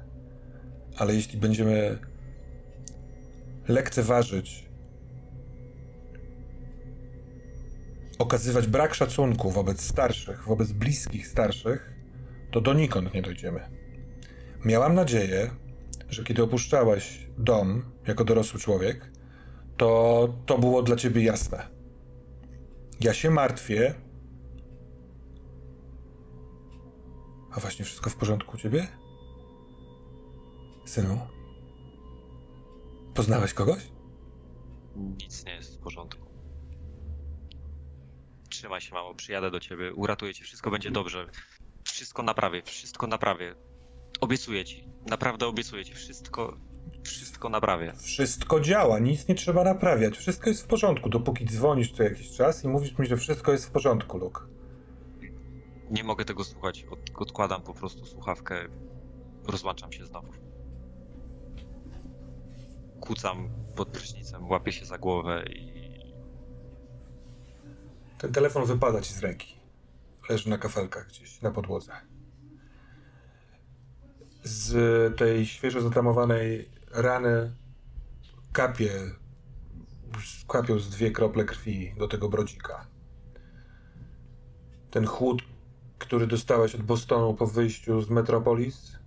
[0.97, 1.99] Ale jeśli będziemy
[3.67, 4.69] lekceważyć,
[8.19, 11.93] okazywać brak szacunku wobec starszych, wobec bliskich starszych,
[12.51, 13.80] to donikąd nie dojdziemy.
[14.65, 15.51] Miałam nadzieję,
[16.09, 19.11] że kiedy opuszczałaś dom jako dorosły człowiek,
[19.77, 21.67] to to było dla ciebie jasne.
[22.99, 23.93] Ja się martwię.
[27.51, 28.87] A właśnie wszystko w porządku u ciebie?
[30.85, 31.19] Synu?
[33.13, 33.91] Poznałeś kogoś?
[34.95, 36.27] Nic nie jest w porządku.
[38.49, 41.29] Trzymaj się, mamo, przyjadę do ciebie, uratuję cię, wszystko będzie dobrze.
[41.83, 43.55] Wszystko naprawię, wszystko naprawię.
[44.21, 46.57] Obiecuję ci, naprawdę obiecuję ci, wszystko,
[47.03, 47.93] wszystko naprawię.
[47.97, 50.17] Wszystko działa, nic nie trzeba naprawiać.
[50.17, 53.65] Wszystko jest w porządku, dopóki dzwonisz co jakiś czas i mówisz mi, że wszystko jest
[53.65, 54.41] w porządku, Luke.
[55.91, 58.67] Nie mogę tego słuchać, Od, odkładam po prostu słuchawkę,
[59.47, 60.33] rozłączam się znowu.
[62.99, 65.71] Kucam pod prysznicem, łapię się za głowę i
[68.17, 69.55] Ten telefon wypada ci z ręki.
[70.29, 72.10] Leży na kafelkach gdzieś na podłodze.
[74.43, 77.51] Z tej świeżo zatamowanej rany
[78.51, 78.91] kapie,
[80.47, 82.87] kapią z dwie krople krwi do tego brodzika.
[84.91, 85.41] Ten chłód,
[85.99, 88.97] który dostałeś od Bostonu po wyjściu z Metropolis,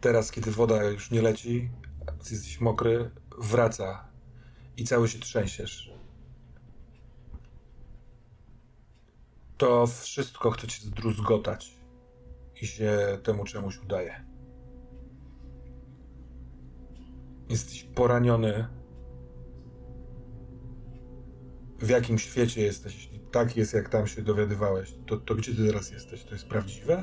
[0.00, 1.70] teraz, kiedy woda już nie leci,
[2.30, 4.08] jesteś mokry, wraca
[4.76, 5.94] i cały się trzęsiesz.
[9.56, 11.74] To wszystko chce cię zdruzgotać
[12.62, 14.33] i się temu czemuś udaje.
[17.48, 18.66] Jesteś poraniony.
[21.78, 22.94] W jakim świecie jesteś?
[22.94, 26.24] Jeśli tak jest, jak tam się dowiadywałeś, to, to gdzie ty teraz jesteś?
[26.24, 27.02] To jest prawdziwe?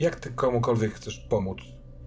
[0.00, 1.58] Jak ty komukolwiek chcesz pomóc,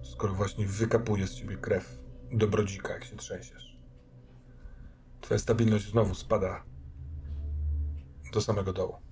[0.02, 1.98] skoro właśnie wykapuje z ciebie krew
[2.32, 3.76] do brodzika, jak się trzęsiesz?
[5.20, 6.64] Twoja stabilność znowu spada
[8.32, 9.05] do samego dołu.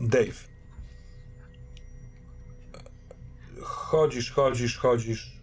[0.00, 0.48] Dave.
[3.62, 5.40] Chodzisz, chodzisz, chodzisz.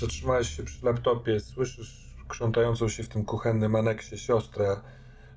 [0.00, 4.76] Zatrzymałeś się przy laptopie, słyszysz krzątającą się w tym kuchennym aneksie siostrę,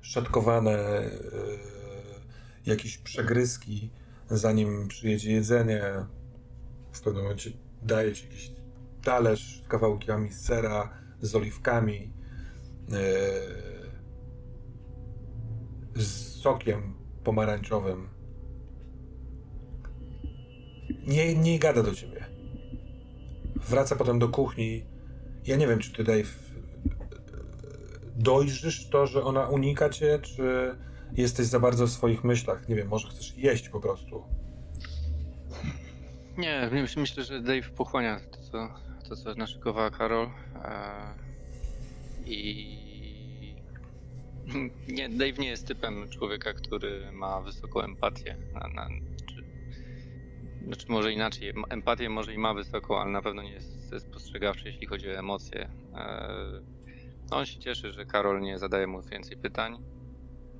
[0.00, 1.10] szatkowane e,
[2.66, 3.90] jakieś przegryzki,
[4.30, 5.82] zanim przyjedzie jedzenie.
[6.92, 7.50] W pewnym momencie
[7.82, 8.50] daje ci jakiś
[9.02, 12.12] talerz z kawałkami sera, z oliwkami,
[12.92, 12.96] e,
[15.94, 18.08] z sokiem pomarańczowym.
[21.06, 22.24] Nie, nie gada do ciebie.
[23.68, 24.84] Wraca potem do kuchni.
[25.46, 26.28] Ja nie wiem, czy ty, Dave,
[28.16, 30.74] dojrzysz to, że ona unika cię, czy
[31.12, 32.68] jesteś za bardzo w swoich myślach?
[32.68, 34.22] Nie wiem, może chcesz jeść po prostu.
[36.38, 38.68] Nie, myśl- myślę, że Dave pochłania to, co,
[39.08, 40.26] to, co naszykowała Karol.
[40.64, 41.14] E,
[42.26, 42.79] I
[44.88, 48.38] nie, Dave nie jest typem człowieka, który ma wysoką empatię.
[48.54, 48.88] Na, na,
[49.26, 49.42] czy,
[50.60, 54.68] znaczy może inaczej, em- empatię może i ma wysoką, ale na pewno nie jest spostrzegawczy,
[54.68, 55.68] jeśli chodzi o emocje.
[55.94, 56.62] E,
[57.30, 59.78] no, on się cieszy, że Karol nie zadaje mu więcej pytań.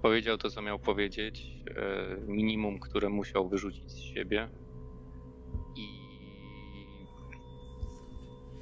[0.03, 4.51] Powiedział to, co miał powiedzieć, e, minimum, które musiał wyrzucić z siebie.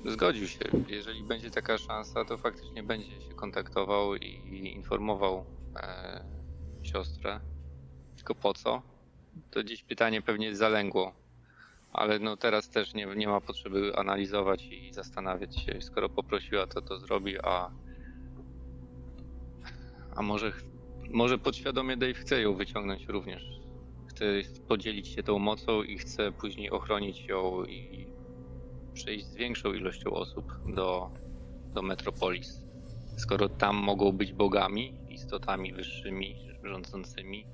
[0.06, 0.58] Zgodził się.
[0.88, 5.44] Jeżeli będzie taka szansa, to faktycznie będzie się kontaktował i informował
[5.76, 6.24] e,
[6.82, 7.40] siostrę.
[8.16, 8.82] Tylko po co?
[9.50, 11.12] To gdzieś pytanie pewnie zalęgło.
[11.92, 15.82] Ale no teraz też nie, nie ma potrzeby analizować i zastanawiać się.
[15.82, 17.70] Skoro poprosiła, to to zrobi, a
[20.18, 20.52] a może,
[21.10, 23.60] może podświadomie Dave chce ją wyciągnąć również.
[24.06, 24.24] Chce
[24.68, 28.06] podzielić się tą mocą i chce później ochronić ją i
[28.98, 31.10] przejść z większą ilością osób do,
[31.74, 32.62] do Metropolis.
[33.16, 37.46] Skoro tam mogą być bogami, istotami wyższymi, rządzącymi,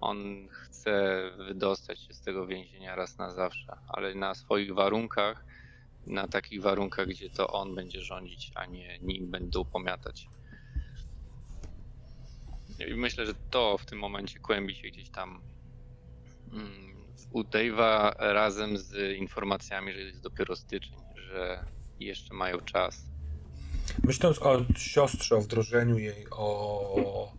[0.00, 5.44] on chce wydostać się z tego więzienia raz na zawsze, ale na swoich warunkach,
[6.06, 10.28] na takich warunkach, gdzie to on będzie rządzić, a nie nim będą pomiatać.
[12.88, 15.42] I myślę, że to w tym momencie kłębi się gdzieś tam
[16.52, 16.91] mm,
[17.30, 21.64] u Dave'a razem z informacjami, że jest dopiero styczeń, że
[22.00, 23.04] jeszcze mają czas.
[24.04, 27.32] Myśląc o siostrze, o wdrożeniu jej, o,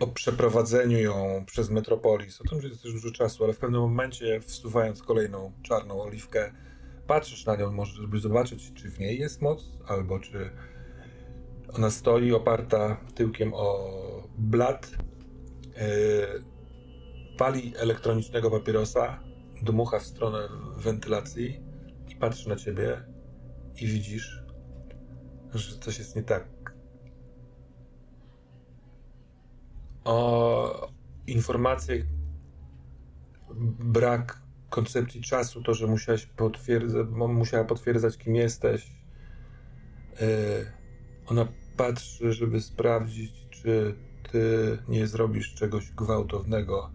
[0.00, 3.80] o przeprowadzeniu ją przez Metropolis, o tym, że jest też dużo czasu, ale w pewnym
[3.80, 6.52] momencie, wsuwając kolejną czarną oliwkę,
[7.06, 10.50] patrzysz na nią, może żeby zobaczyć, czy w niej jest moc, albo czy
[11.74, 13.90] Ona stoi oparta tyłkiem o
[14.38, 14.90] blat,
[15.76, 16.51] yy,
[17.38, 19.20] pali elektronicznego papierosa,
[19.62, 21.60] dmucha w stronę wentylacji
[22.08, 23.04] i patrzy na ciebie
[23.80, 24.42] i widzisz,
[25.54, 26.74] że coś jest nie tak.
[30.04, 30.88] O
[31.26, 32.06] informacje,
[33.78, 38.92] brak koncepcji czasu, to, że musiałeś potwierdzać, musiała potwierdzać, kim jesteś.
[40.20, 40.72] Yy,
[41.26, 43.94] ona patrzy, żeby sprawdzić, czy
[44.32, 46.90] ty nie zrobisz czegoś gwałtownego,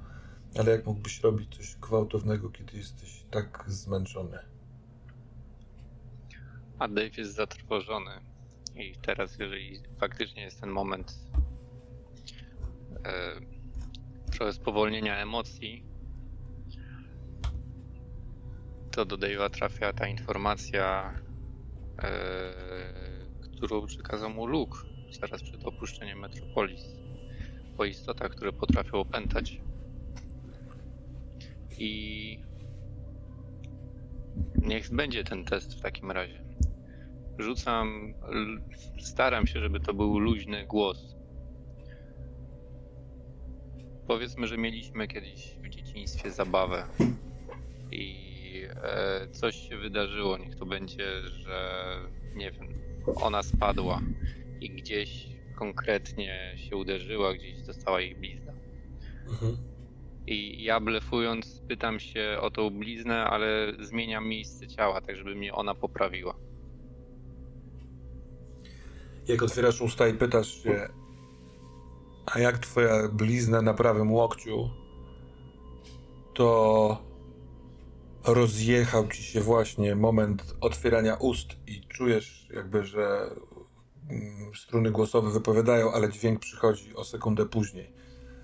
[0.60, 4.40] ale jak mógłbyś robić coś gwałtownego, kiedy jesteś tak zmęczony?
[6.80, 8.12] A Dave jest zatrwożony.
[8.76, 11.20] I teraz, jeżeli faktycznie jest ten moment
[13.06, 13.42] e,
[14.32, 15.84] trochę spowolnienia emocji,
[18.92, 21.14] to do Dave'a trafia ta informacja,
[22.00, 22.54] e,
[23.42, 24.78] którą przekazał mu Luke
[25.12, 26.82] zaraz przed opuszczeniem Metropolis.
[27.78, 29.62] O istotach, które potrafią opętać.
[31.80, 32.40] I
[34.62, 36.44] niech będzie ten test w takim razie.
[37.40, 38.14] Rzucam,
[39.00, 41.16] staram się, żeby to był luźny głos.
[44.08, 46.88] Powiedzmy, że mieliśmy kiedyś w dzieciństwie zabawę
[47.92, 48.16] i
[48.84, 50.38] e, coś się wydarzyło.
[50.38, 51.84] Niech to będzie, że
[52.36, 52.68] nie wiem,
[53.16, 54.02] ona spadła
[54.62, 58.54] i gdzieś konkretnie się uderzyła, gdzieś została jej blizna.
[59.30, 59.77] Mhm.
[60.28, 65.54] I ja blefując pytam się o tą bliznę, ale zmieniam miejsce ciała, tak żeby mnie
[65.54, 66.36] ona poprawiła.
[69.28, 70.90] Jak otwierasz usta i pytasz się,
[72.26, 74.70] a jak twoja blizna na prawym łokciu,
[76.34, 77.08] to
[78.26, 83.30] rozjechał ci się właśnie moment otwierania ust i czujesz jakby, że
[84.10, 87.94] mm, struny głosowe wypowiadają, ale dźwięk przychodzi o sekundę później.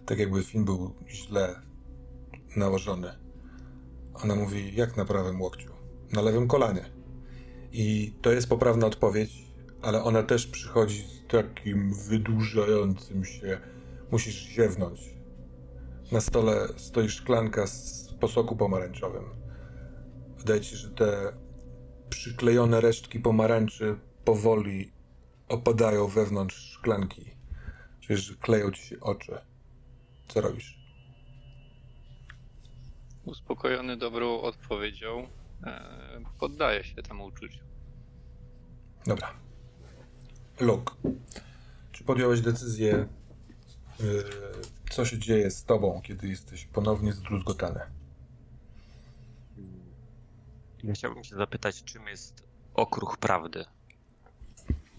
[0.05, 1.72] Tak jakby film był źle
[2.57, 3.11] nałożony.
[4.13, 5.73] Ona mówi, jak na prawym łokciu?
[6.11, 6.85] Na lewym kolanie.
[7.71, 9.43] I to jest poprawna odpowiedź,
[9.81, 13.59] ale ona też przychodzi z takim wydłużającym się.
[14.11, 15.15] Musisz ziewnąć.
[16.11, 19.23] Na stole stoi szklanka z posoku pomarańczowym.
[20.37, 21.33] Wydaje ci że te
[22.09, 23.95] przyklejone resztki pomarańczy
[24.25, 24.91] powoli
[25.49, 27.35] opadają wewnątrz szklanki.
[28.01, 29.37] Czujesz, że kleją ci się oczy.
[30.27, 30.82] Co robisz?
[33.25, 35.27] Uspokojony dobrą odpowiedzią,
[35.63, 37.59] e, poddaję się temu uczuciu.
[39.05, 39.33] Dobra.
[40.59, 40.93] Luke,
[41.91, 43.07] czy podjąłeś decyzję,
[43.99, 44.23] yy,
[44.89, 47.79] co się dzieje z tobą, kiedy jesteś ponownie zdruzgotany?
[50.83, 53.65] Ja chciałbym się zapytać, czym jest okruch prawdy?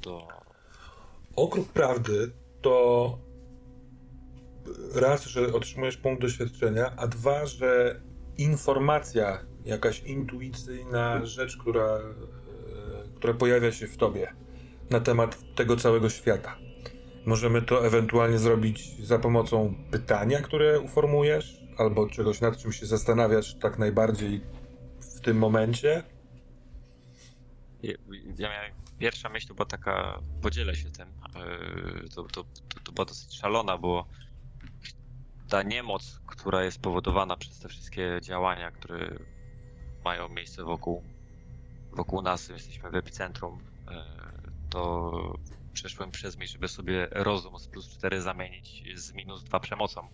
[0.00, 0.28] To
[1.36, 2.30] Okrug prawdy
[2.62, 3.18] to
[4.94, 8.00] raz, że otrzymujesz punkt doświadczenia, a dwa, że
[8.38, 14.34] informacja, jakaś intuicyjna rzecz, która, e, która pojawia się w tobie
[14.90, 16.56] na temat tego całego świata.
[17.26, 23.54] Możemy to ewentualnie zrobić za pomocą pytania, które uformujesz, albo czegoś, nad czym się zastanawiasz
[23.54, 24.40] tak najbardziej
[25.00, 26.02] w tym momencie.
[27.82, 31.08] ja, miałem, pierwsza myśl to była taka, podzielę się tym,
[32.02, 34.06] yy, to, to, to, to była dosyć szalona, bo
[35.54, 39.18] ta niemoc, która jest powodowana przez te wszystkie działania, które
[40.04, 41.02] mają miejsce wokół,
[41.92, 43.58] wokół nas, jesteśmy w epicentrum,
[43.90, 43.96] yy,
[44.70, 45.12] to
[45.72, 50.08] przeszłem przez myśl, żeby sobie rozum z plus 4 zamienić z minus 2 przemocą.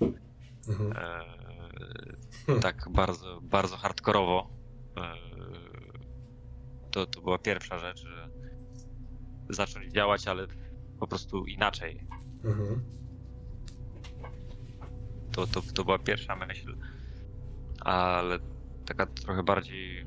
[0.69, 0.93] Mhm.
[0.97, 4.51] Eee, tak bardzo, bardzo hardkorowo.
[4.97, 5.17] Eee,
[6.91, 8.29] to, to była pierwsza rzecz, że
[9.51, 10.47] zacząć działać, ale
[10.99, 12.07] po prostu inaczej.
[12.45, 13.00] Mhm.
[15.33, 16.77] To, to, to była pierwsza myśl.
[17.81, 18.39] Ale
[18.87, 20.07] taka trochę bardziej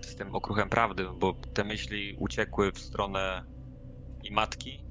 [0.00, 3.44] z tym okruchem prawdy, bo te myśli uciekły w stronę
[4.22, 4.84] i matki,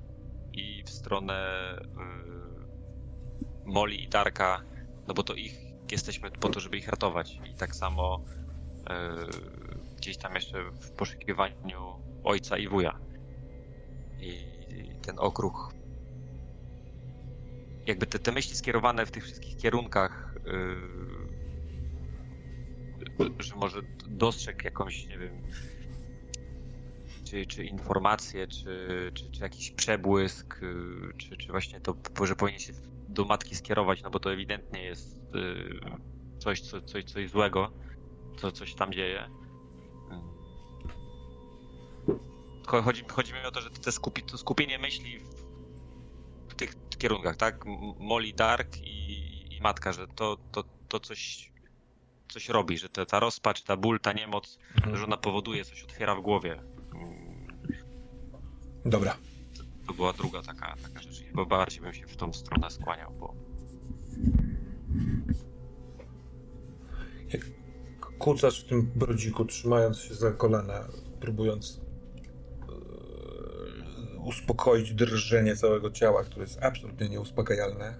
[0.53, 1.45] i w stronę
[1.81, 2.67] yy,
[3.65, 4.61] Moli i Darka,
[5.07, 7.39] no bo to ich jesteśmy po to, żeby ich ratować.
[7.51, 8.23] I tak samo
[8.89, 12.99] yy, gdzieś tam jeszcze w poszukiwaniu ojca i wuja.
[14.19, 14.37] I
[15.01, 15.73] ten okruch,
[17.87, 21.27] jakby te, te myśli skierowane w tych wszystkich kierunkach, yy,
[23.39, 25.41] że może dostrzegł jakąś, nie wiem,
[27.23, 32.59] czy, czy informację, czy, czy, czy jakiś przebłysk, yy, czy, czy właśnie to, że powinien
[32.59, 32.73] się
[33.09, 35.79] do matki skierować, no bo to ewidentnie jest yy,
[36.39, 37.71] coś, co, coś, coś złego,
[38.37, 39.29] co coś tam dzieje.
[42.67, 42.81] Yy.
[42.81, 45.19] chodzi, chodzi mi o to, że te skupi, to skupienie myśli
[46.97, 47.65] kierunkach, tak?
[47.99, 51.51] Molly Dark i, i matka, że to, to, to coś,
[52.29, 54.97] coś robi, że te, ta rozpacz, ta ból, ta niemoc, Mhm.
[54.97, 56.61] że ona powoduje, coś otwiera w głowie.
[58.85, 59.17] Dobra.
[59.87, 61.23] To była druga taka, taka rzecz.
[61.23, 63.33] Chyba bardziej bym się w tą stronę skłaniał, bo
[68.19, 70.87] Kucasz w tym brodziku, trzymając się za kolana,
[71.19, 71.81] próbując
[74.27, 77.97] uspokoić drżenie całego ciała, które jest absolutnie nieuspokajalne.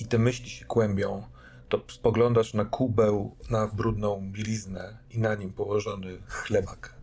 [0.00, 1.22] I te myśli się kłębią.
[1.68, 6.94] To spoglądasz na kubeł, na brudną bieliznę i na nim położony chlebak.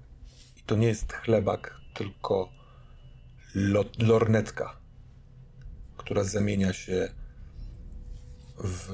[0.57, 2.49] I to nie jest chlebak, tylko
[3.55, 4.77] lo- lornetka,
[5.97, 7.09] która zamienia się
[8.57, 8.89] w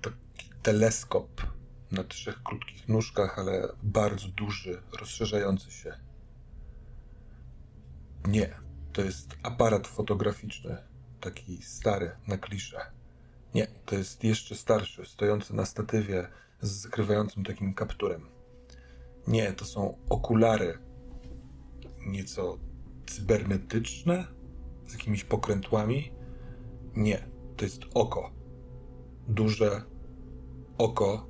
[0.00, 1.42] taki teleskop
[1.92, 5.94] na trzech krótkich nóżkach, ale bardzo duży, rozszerzający się.
[8.26, 10.76] Nie, to jest aparat fotograficzny,
[11.20, 12.80] taki stary, na kliszę.
[13.54, 16.28] Nie, to jest jeszcze starszy, stojący na statywie
[16.60, 18.26] z zakrywającym takim kapturem.
[19.26, 20.78] Nie, to są okulary,
[22.06, 22.58] nieco
[23.06, 24.26] cybernetyczne,
[24.86, 26.12] z jakimiś pokrętłami.
[26.96, 28.30] Nie, to jest oko.
[29.28, 29.82] Duże
[30.78, 31.26] oko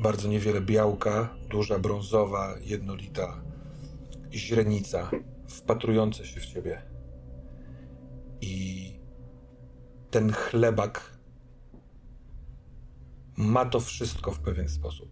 [0.00, 3.42] bardzo niewiele białka, duża brązowa, jednolita
[4.32, 5.10] źrenica
[5.48, 6.82] wpatrująca się w ciebie.
[8.40, 8.92] I
[10.10, 11.18] ten chlebak
[13.36, 15.10] ma to wszystko w pewien sposób.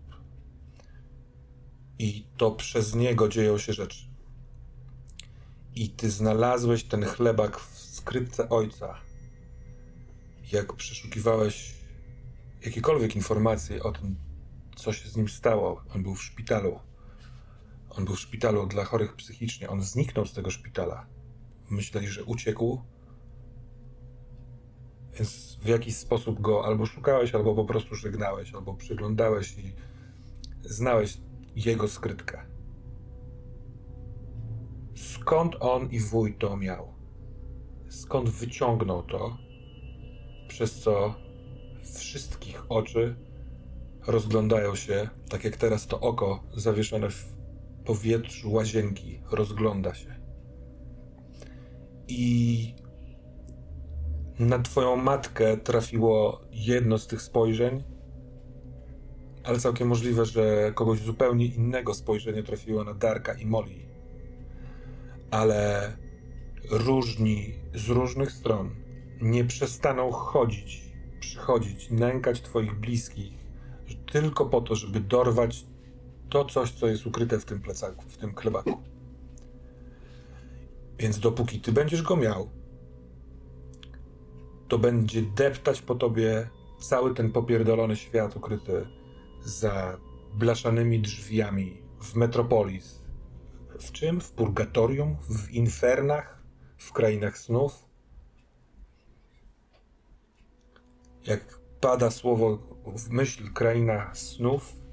[1.98, 4.04] I to przez niego dzieją się rzeczy.
[5.74, 9.00] I ty znalazłeś ten chlebak w skrytce ojca.
[10.52, 11.74] Jak przeszukiwałeś
[12.64, 14.16] jakiekolwiek informacje o tym,
[14.76, 15.84] co się z nim stało.
[15.94, 16.80] On był w szpitalu.
[17.98, 19.70] On był w szpitalu dla chorych psychicznie.
[19.70, 21.06] On zniknął z tego szpitala.
[21.70, 22.80] Myśleli, że uciekł.
[25.18, 29.72] Więc w jakiś sposób go albo szukałeś, albo po prostu żegnałeś, albo przyglądałeś i
[30.62, 31.18] znałeś
[31.56, 32.46] jego skrytkę.
[34.94, 36.94] Skąd on i wuj to miał?
[37.88, 39.38] Skąd wyciągnął to?
[40.48, 41.14] Przez co
[41.98, 43.16] wszystkich oczy
[44.06, 47.33] rozglądają się, tak jak teraz to oko zawieszone w
[47.84, 50.14] powietrzu łazienki rozgląda się.
[52.08, 52.74] I
[54.38, 57.84] na twoją matkę trafiło jedno z tych spojrzeń,
[59.44, 63.88] ale całkiem możliwe, że kogoś zupełnie innego spojrzenie trafiło na Darka i Molly.
[65.30, 65.92] Ale
[66.70, 68.70] różni z różnych stron
[69.22, 73.32] nie przestaną chodzić, przychodzić, nękać twoich bliskich,
[74.12, 75.66] tylko po to, żeby dorwać
[76.34, 78.82] to coś, co jest ukryte w tym plecaku, w tym klebaku.
[80.98, 82.50] Więc dopóki ty będziesz go miał,
[84.68, 86.48] to będzie deptać po tobie
[86.80, 88.86] cały ten popierdolony świat ukryty
[89.44, 89.98] za
[90.34, 93.02] blaszanymi drzwiami w Metropolis.
[93.80, 94.20] W czym?
[94.20, 95.16] W purgatorium?
[95.30, 96.42] W infernach?
[96.78, 97.88] W krainach snów?
[101.26, 104.83] Jak pada słowo w myśl kraina snów,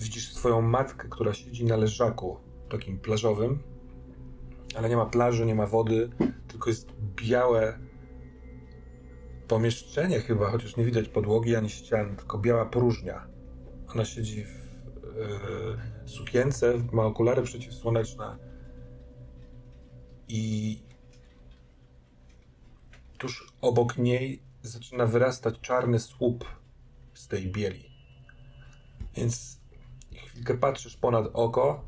[0.00, 2.36] widzisz swoją matkę, która siedzi na leżaku
[2.70, 3.62] takim plażowym,
[4.76, 6.10] ale nie ma plaży, nie ma wody,
[6.48, 7.78] tylko jest białe
[9.48, 13.26] pomieszczenie chyba, chociaż nie widać podłogi ani ścian, tylko biała próżnia.
[13.88, 14.48] Ona siedzi w
[16.04, 18.38] yy, sukience, ma okulary przeciwsłoneczne
[20.28, 20.78] i
[23.18, 26.44] tuż obok niej zaczyna wyrastać czarny słup
[27.14, 27.90] z tej bieli.
[29.16, 29.59] Więc
[30.40, 31.84] chwilkę patrzysz ponad oko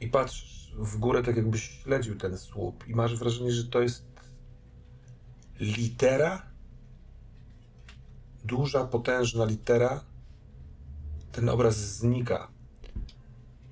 [0.00, 4.04] i patrzysz w górę, tak jakbyś śledził ten słup i masz wrażenie, że to jest
[5.60, 6.42] litera,
[8.44, 10.04] duża, potężna litera.
[11.32, 12.48] Ten obraz znika.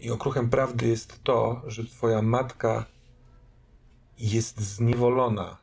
[0.01, 2.87] I okruchem prawdy jest to, że twoja matka
[4.19, 5.57] jest zniewolona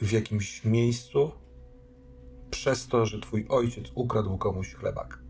[0.00, 1.32] w jakimś miejscu
[2.50, 5.25] przez to, że twój ojciec ukradł komuś chlebak.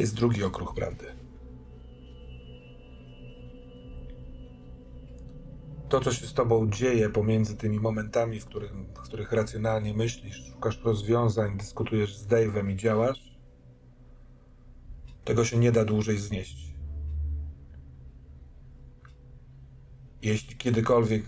[0.00, 1.04] Jest drugi okruch prawdy.
[5.88, 8.46] To, co się z tobą dzieje pomiędzy tymi momentami, w,
[8.94, 13.36] w których racjonalnie myślisz, szukasz rozwiązań, dyskutujesz z Dave'em i działasz,
[15.24, 16.74] tego się nie da dłużej znieść.
[20.22, 21.24] Jeśli kiedykolwiek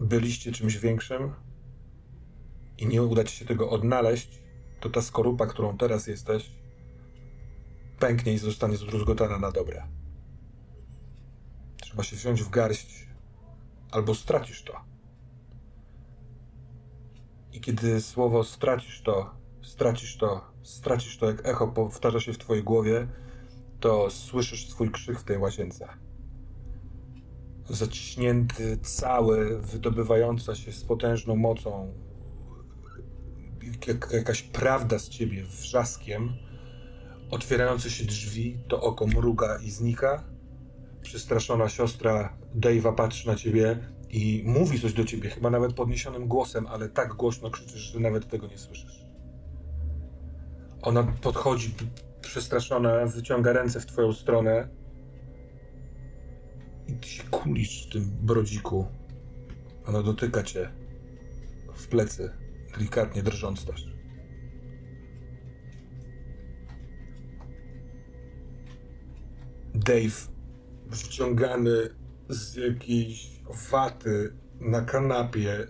[0.00, 1.32] byliście czymś większym
[2.78, 4.42] i nie uda ci się tego odnaleźć,
[4.80, 6.57] to ta skorupa, którą teraz jesteś,
[7.98, 9.82] pęknie i zostanie zdruzgotana na dobre.
[11.80, 13.08] Trzeba się wziąć w garść,
[13.90, 14.80] albo stracisz to.
[17.52, 19.30] I kiedy słowo stracisz to,
[19.62, 23.08] stracisz to, stracisz to, jak echo powtarza się w twojej głowie,
[23.80, 25.88] to słyszysz swój krzyk w tej łazience.
[27.68, 31.94] Zaciśnięty, cały, wydobywająca się z potężną mocą,
[33.86, 36.32] jak, jakaś prawda z ciebie wrzaskiem,
[37.30, 40.24] otwierające się drzwi, to oko mruga i znika.
[41.02, 43.78] Przestraszona siostra Dave'a patrzy na ciebie
[44.10, 48.28] i mówi coś do ciebie, chyba nawet podniesionym głosem, ale tak głośno krzyczysz, że nawet
[48.28, 49.04] tego nie słyszysz.
[50.82, 51.74] Ona podchodzi
[52.20, 54.68] przestraszona, wyciąga ręce w twoją stronę
[56.88, 58.86] i ty się kulisz w tym brodziku.
[59.86, 60.70] Ona dotyka cię
[61.74, 62.30] w plecy,
[62.72, 63.97] delikatnie drżąc też.
[69.88, 70.28] Dave
[70.90, 71.70] wciągany
[72.28, 73.30] z jakiejś
[73.70, 75.66] waty na kanapie.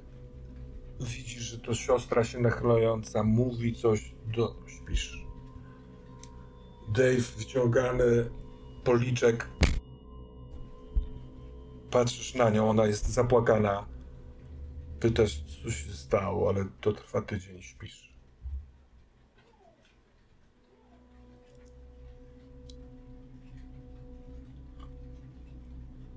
[1.01, 4.57] Widzisz, że to siostra się nachylająca mówi coś do...
[4.67, 5.27] Śpisz.
[6.89, 8.31] Dave wyciągany
[8.85, 9.49] policzek.
[11.91, 13.89] Patrzysz na nią, ona jest zapłakana.
[15.01, 18.08] Pytasz, co się stało, ale to trwa tydzień, śpisz.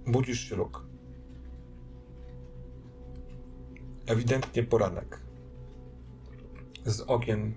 [0.07, 0.79] Budzisz się, Luke.
[4.07, 5.19] Ewidentnie poranek.
[6.85, 7.53] Z okien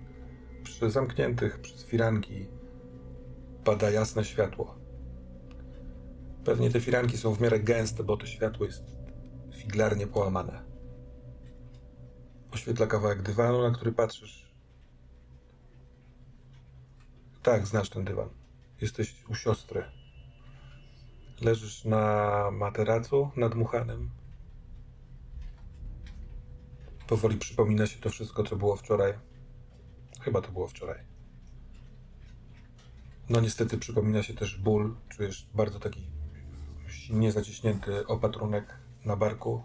[0.63, 2.47] przy zamkniętych przez firanki
[3.63, 4.75] pada jasne światło.
[6.43, 8.83] Pewnie te firanki są w miarę gęste, bo to światło jest
[9.53, 10.63] figlarnie połamane.
[12.51, 14.55] Oświetla kawałek dywanu, na który patrzysz.
[17.43, 18.29] Tak, znasz ten dywan.
[18.81, 19.83] Jesteś u siostry.
[21.41, 24.09] Leżysz na materacu nadmuchanym.
[27.07, 29.13] Powoli przypomina się to wszystko, co było wczoraj.
[30.21, 30.99] Chyba to było wczoraj.
[33.29, 34.95] No niestety przypomina się też ból.
[35.09, 36.07] Czujesz bardzo taki
[36.87, 39.63] silnie zaciśnięty opatrunek na barku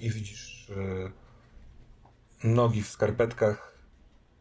[0.00, 0.72] i widzisz
[2.42, 3.78] yy, nogi w skarpetkach,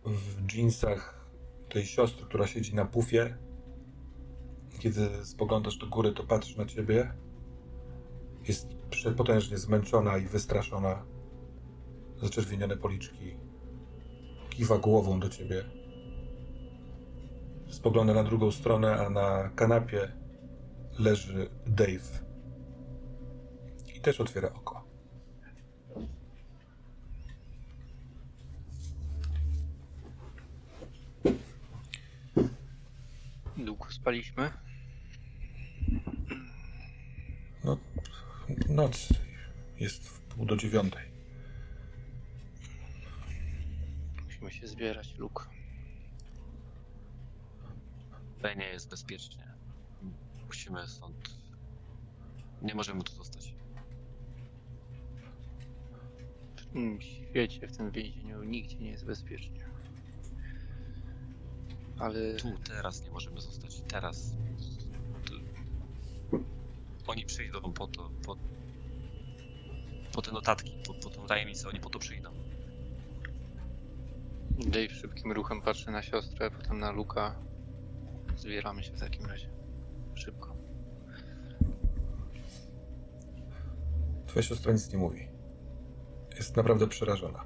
[0.05, 1.25] w jeansach
[1.69, 3.37] tej siostry, która siedzi na pufie
[4.79, 7.13] kiedy spoglądasz do góry, to patrzy na ciebie.
[8.47, 11.05] Jest przepotężnie zmęczona i wystraszona.
[12.21, 13.35] Zaczerwienione policzki.
[14.49, 15.63] Kiwa głową do ciebie.
[17.69, 20.11] Spogląda na drugą stronę, a na kanapie
[20.99, 22.23] leży Dave.
[23.95, 24.83] I też otwiera oko.
[33.57, 34.68] Długo spaliśmy?
[37.63, 37.77] No,
[38.69, 39.09] noc
[39.79, 41.09] jest w pół do dziewiątej.
[44.25, 45.43] Musimy się zbierać, Luke.
[48.35, 49.53] Tutaj nie jest bezpiecznie.
[50.47, 51.39] Musimy stąd.
[52.61, 53.55] Nie możemy tu zostać.
[56.55, 59.65] W tym świecie, w tym więzieniu nigdzie nie jest bezpiecznie.
[61.99, 63.81] Ale Tu, teraz nie możemy zostać.
[63.81, 64.35] Teraz.
[67.09, 68.35] Oni przyjdą po to, po,
[70.13, 72.29] po te notatki, po, po tą tajemnicę, oni po to przyjdą.
[74.51, 77.35] Dave szybkim ruchem patrzy na siostrę, potem na Luka.
[78.37, 79.49] Zbieramy się w takim razie.
[80.15, 80.55] Szybko.
[84.27, 85.27] Twoja siostra nic nie mówi.
[86.35, 87.45] Jest naprawdę przerażona.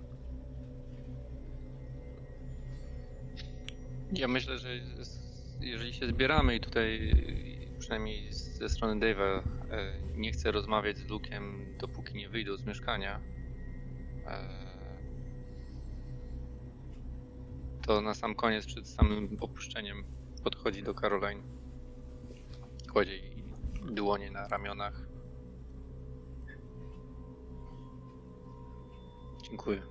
[4.14, 4.70] Ja myślę, że
[5.60, 7.14] jeżeli się zbieramy i tutaj
[7.84, 13.22] przynajmniej ze strony Dave'a e, nie chcę rozmawiać z Luke'em dopóki nie wyjdą z mieszkania.
[14.28, 14.64] E,
[17.82, 20.04] to na sam koniec przed samym opuszczeniem
[20.44, 21.44] podchodzi do Caroline.
[22.94, 23.44] Kładzie jej
[23.92, 25.08] dłonie na ramionach.
[29.44, 29.82] Dziękuję.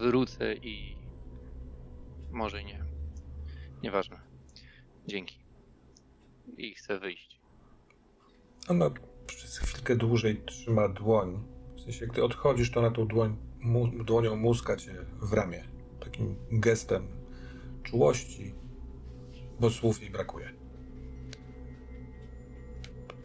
[0.00, 0.96] Wrócę i
[2.30, 2.91] może nie.
[3.82, 4.20] Nieważne.
[5.06, 5.36] Dzięki.
[6.56, 7.40] I chcę wyjść.
[8.68, 8.90] Ona
[9.26, 11.44] przez chwilkę dłużej trzyma dłoń.
[11.76, 15.64] W sensie, gdy odchodzisz, to na tą dłoń, mu, dłonią muska cię w ramię.
[16.00, 17.08] Takim gestem
[17.82, 18.54] czułości,
[19.60, 20.52] bo słów jej brakuje.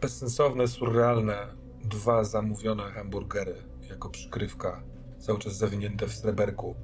[0.00, 1.54] Bezsensowne, surrealne,
[1.84, 3.54] dwa zamówione hamburgery
[3.88, 4.82] jako przykrywka,
[5.18, 6.74] cały czas zawinięte w sreberku.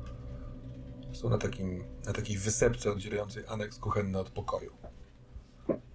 [1.15, 4.77] Są na, takim, na takiej wysepce oddzielającej aneks kuchenny od pokoju.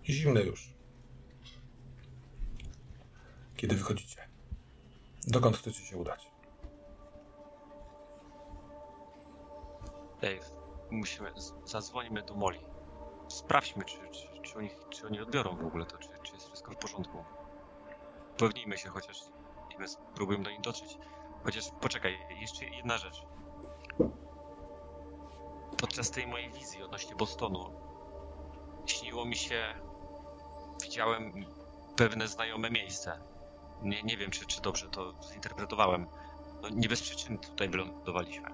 [0.07, 0.74] I zimne już.
[3.55, 4.30] Kiedy wychodzicie?
[5.28, 6.32] Dokąd chcecie się udać?
[10.22, 10.51] Dave,
[10.91, 11.32] musimy,
[11.65, 12.59] zadzwonimy do Moli.
[13.28, 16.72] Sprawdźmy, czy, czy, czy, oni, czy oni odbiorą w ogóle to, czy, czy jest wszystko
[16.72, 17.24] w porządku.
[18.34, 19.17] Upewnijmy się chociaż,
[19.80, 20.97] my spróbujemy do nich dotrzeć.
[21.43, 23.26] Chociaż poczekaj, jeszcze jedna rzecz.
[25.82, 27.69] Podczas tej mojej wizji odnośnie Bostonu
[28.86, 29.75] śniło mi się,
[30.84, 31.45] widziałem
[31.95, 33.19] pewne znajome miejsce.
[33.82, 36.07] Nie, nie wiem, czy, czy dobrze to zinterpretowałem.
[36.61, 38.49] No, nie bez przyczyn tutaj wylądowaliśmy.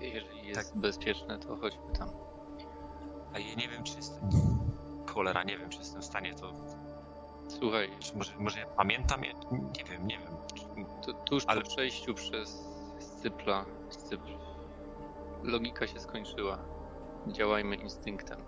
[0.00, 0.80] Jeżeli jest tak.
[0.80, 2.10] bezpieczne, to chodźmy tam.
[3.34, 4.20] A ja nie wiem, czy jest.
[5.14, 6.52] Cholera, nie wiem, czy jestem w stanie to.
[7.48, 7.90] Słuchaj.
[8.00, 9.24] Czy może, może ja pamiętam?
[9.24, 10.36] Ja nie wiem, nie wiem.
[11.02, 11.60] Tu, tuż Ale...
[11.60, 12.64] po przejściu przez
[13.00, 14.38] Scypla, Scypl,
[15.42, 16.58] logika się skończyła.
[17.26, 18.38] Działajmy instynktem.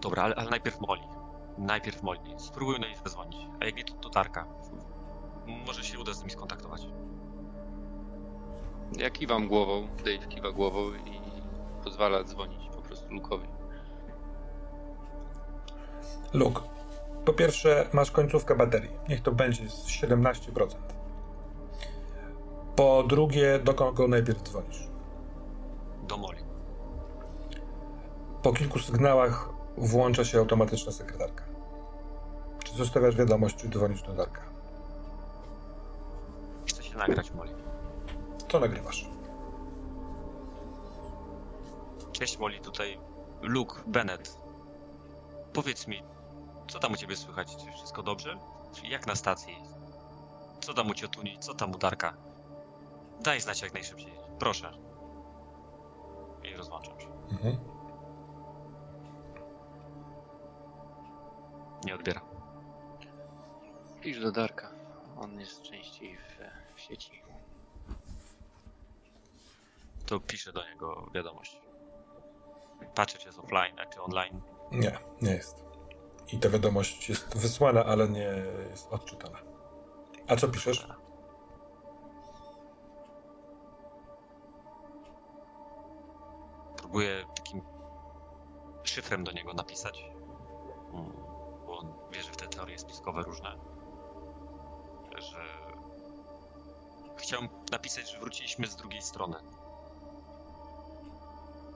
[0.00, 1.02] Dobra, ale, ale najpierw Moli.
[1.58, 2.20] Najpierw Moli.
[2.36, 3.36] Spróbuj na nich zadzwonić.
[3.60, 4.46] A jak nie, to, to Tarka.
[5.66, 6.86] Może się uda z nimi skontaktować.
[8.98, 11.20] Ja kiwam głową, Dave kiwa głową i
[11.84, 13.46] pozwala dzwonić po prostu Luke'owi.
[16.32, 16.60] Luke,
[17.24, 18.90] po pierwsze masz końcówkę baterii.
[19.08, 20.66] Niech to będzie 17%.
[22.76, 24.93] Po drugie, do kogo najpierw dzwonisz?
[28.44, 31.44] Po kilku sygnałach włącza się automatyczna sekretarka.
[32.64, 34.42] Czy zostawiasz wiadomość, czy dzwonisz do Darka?
[36.66, 37.50] Chcę się nagrać, Moli.
[38.48, 39.08] Co nagrywasz?
[42.12, 42.98] Cześć Molly, tutaj
[43.42, 44.38] Luke Bennett.
[45.52, 46.02] Powiedz mi,
[46.68, 47.56] co tam u ciebie słychać?
[47.56, 48.38] Czy wszystko dobrze?
[48.88, 49.56] Jak na stacji?
[50.60, 51.38] Co tam u ciotuni?
[51.40, 52.16] Co tam u Darka?
[53.20, 54.12] Daj znać jak najszybciej.
[54.38, 54.70] Proszę.
[56.42, 57.08] I rozłączam się.
[57.30, 57.73] Mhm.
[61.84, 62.20] Nie odbiera.
[64.00, 64.70] Pisz do Darka.
[65.16, 66.38] On jest częściej w,
[66.76, 67.24] w sieci
[70.06, 71.60] to piszę do niego wiadomość.
[72.94, 74.40] Patrzę, czy jest offline, a czy online.
[74.72, 75.64] Nie, nie jest.
[76.32, 79.38] I ta wiadomość jest wysłana, ale nie jest odczytana.
[80.28, 80.88] A co piszesz?
[86.76, 87.62] Próbuję takim
[88.82, 90.04] szyfrem do niego napisać,
[90.92, 91.33] mm, bo
[91.84, 93.58] on wierzy w te teorie spiskowe różne,
[95.18, 95.44] że
[97.16, 99.36] chciałem napisać, że wróciliśmy z drugiej strony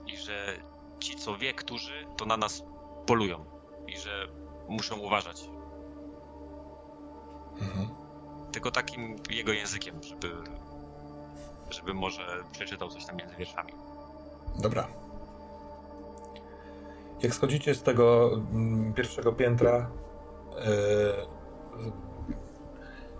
[0.07, 0.57] i że
[0.99, 2.63] ci, co wie, którzy, to na nas
[3.05, 3.45] polują
[3.87, 4.27] i że
[4.69, 5.49] muszą uważać.
[7.61, 7.89] Mhm.
[8.51, 10.35] Tylko takim jego językiem, żeby,
[11.69, 13.73] żeby może przeczytał coś tam między wierszami.
[14.55, 14.87] Dobra.
[17.21, 19.89] Jak schodzicie z tego mm, pierwszego piętra,
[20.55, 20.63] yy,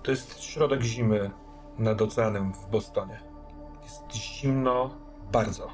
[0.03, 1.31] to jest środek zimy
[1.77, 3.19] nad oceanem w Bostonie.
[3.83, 4.97] Jest zimno
[5.31, 5.67] bardzo.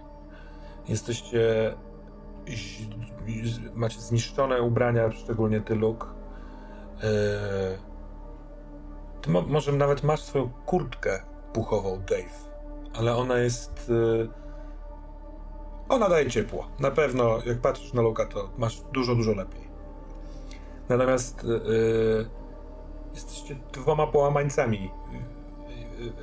[0.87, 1.73] Jesteście.
[3.73, 6.07] Macie zniszczone ubrania, szczególnie ty, Luke.
[9.21, 11.23] Ty mo może nawet masz swoją kurtkę
[11.53, 12.49] puchową, Dave,
[12.93, 13.91] ale ona jest.
[15.95, 16.67] Ona daje ciepło.
[16.79, 19.67] Na pewno, jak patrzysz na Luka, to masz dużo, dużo lepiej.
[20.89, 22.29] Natomiast yy,
[23.13, 24.91] jesteście dwoma połamańcami.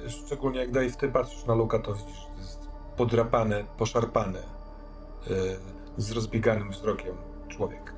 [0.05, 4.39] Yy, szczególnie jak Dave, ty patrzysz na Luka, to widzisz, jest podrapany, poszarpany,
[5.27, 5.57] yy,
[5.97, 7.17] z rozbieganym wzrokiem
[7.49, 7.95] człowiek.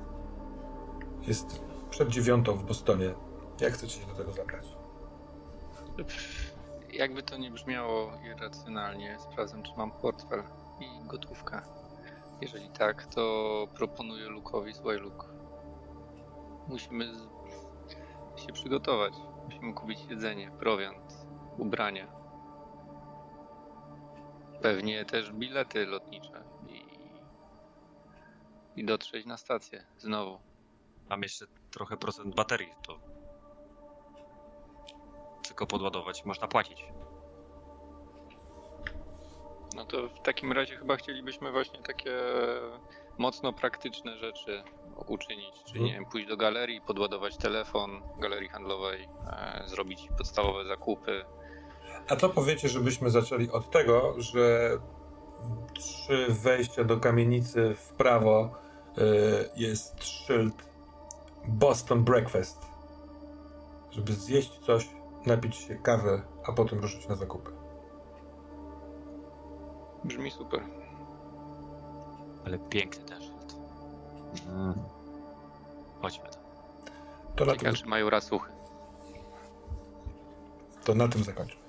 [1.27, 3.13] Jest przed dziewiątą w Bostonie.
[3.61, 4.67] Jak chcecie się do tego zabrać?
[6.93, 10.43] Jakby to nie brzmiało irracjonalnie, sprawdzam, czy mam portfel
[10.79, 11.61] i gotówkę.
[12.41, 15.27] Jeżeli tak, to proponuję Luke'owi, słuchaj Luke,
[16.67, 17.13] musimy
[18.35, 19.13] się przygotować.
[19.45, 22.07] Musimy kupić jedzenie, prowiant, ubrania.
[24.61, 26.85] Pewnie też bilety lotnicze i,
[28.75, 30.39] i dotrzeć na stację znowu.
[31.09, 32.99] Mam jeszcze trochę procent baterii, to
[35.47, 36.85] tylko podładować można płacić.
[39.75, 42.11] No to w takim razie chyba chcielibyśmy właśnie takie
[43.17, 44.63] mocno praktyczne rzeczy
[45.07, 45.87] uczynić, czyli hmm.
[45.87, 51.25] nie wiem, pójść do galerii, podładować telefon galerii handlowej, e, zrobić podstawowe zakupy,
[52.07, 54.77] a co powiecie, żebyśmy zaczęli od tego, że
[55.73, 58.49] przy wejściu do kamienicy w prawo
[58.97, 59.01] y,
[59.55, 60.55] jest szyld
[61.47, 62.65] Boston Breakfast.
[63.91, 64.89] żeby zjeść coś,
[65.25, 67.51] napić się kawę, a potem ruszyć na zakupy.
[70.05, 70.61] Brzmi super.
[72.45, 73.55] Ale piękny ten szyld.
[74.47, 74.73] Mm.
[76.01, 76.41] Chodźmy tam.
[77.35, 78.51] To na, tym, mają rasuchy.
[80.83, 81.61] to na tym zakończmy.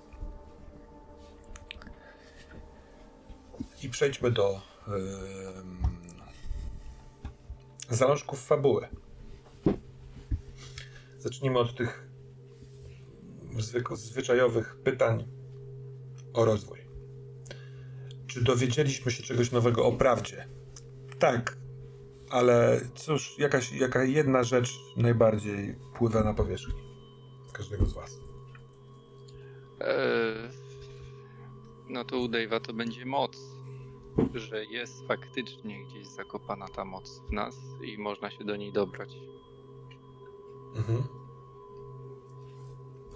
[3.83, 5.79] I przejdźmy do ym,
[7.91, 8.89] zalążków fabuły.
[11.19, 12.09] Zacznijmy od tych
[13.57, 15.29] zwyk- zwyczajowych pytań
[16.35, 16.86] o rozwój.
[18.37, 20.49] Czy dowiedzieliśmy się czegoś nowego o prawdzie?
[21.19, 21.57] Tak,
[22.31, 26.75] ale cóż, jakaś, jaka jedna rzecz najbardziej pływa na powierzchni
[27.53, 28.21] każdego z Was.
[29.81, 30.51] Eee,
[31.89, 33.39] no to u Dave'a to będzie moc.
[34.35, 39.11] Że jest faktycznie gdzieś zakopana ta moc w nas i można się do niej dobrać.
[40.77, 41.03] Mhm.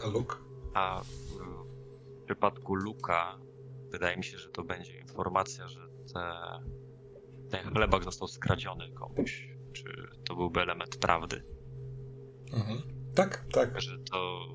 [0.04, 0.36] A Luke?
[0.74, 3.38] A w przypadku Luka
[3.90, 5.80] wydaje mi się, że to będzie informacja, że
[6.14, 6.22] te,
[7.50, 9.48] ten chlebak został skradziony komuś.
[9.72, 9.84] Czy
[10.24, 11.42] to byłby element prawdy?
[12.52, 12.82] Mhm.
[13.14, 13.80] Tak, tak.
[13.80, 14.46] Że to,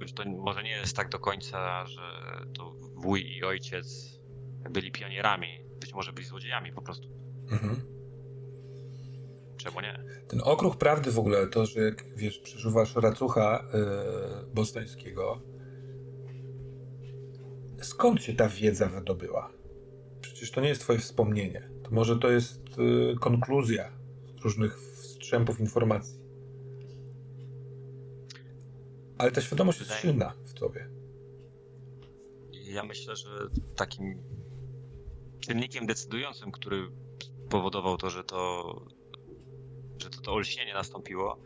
[0.00, 2.02] że to może nie jest tak do końca, że
[2.54, 4.18] to wuj i ojciec
[4.70, 5.48] byli pionierami.
[5.80, 7.08] Być może byli złodziejami po prostu.
[7.50, 7.98] Mhm.
[9.56, 10.04] Czemu nie?
[10.28, 14.46] Ten okruch prawdy w ogóle, to, że jak wiesz, przeżuwasz racucha yy,
[17.80, 19.52] skąd się ta wiedza wydobyła?
[20.20, 21.70] Przecież to nie jest twoje wspomnienie.
[21.82, 23.92] To może to jest yy, konkluzja
[24.44, 26.18] różnych strzępów informacji.
[29.18, 30.88] Ale ta świadomość jest silna w tobie.
[32.52, 33.28] Ja myślę, że
[33.76, 34.22] takim
[35.40, 36.90] czynnikiem decydującym, który
[37.50, 38.74] powodował to, że to,
[39.98, 41.38] że to, to olśnienie nastąpiło,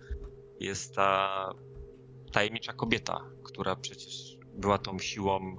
[0.61, 1.49] jest ta
[2.33, 5.57] tajemnicza kobieta, która przecież była tą siłą,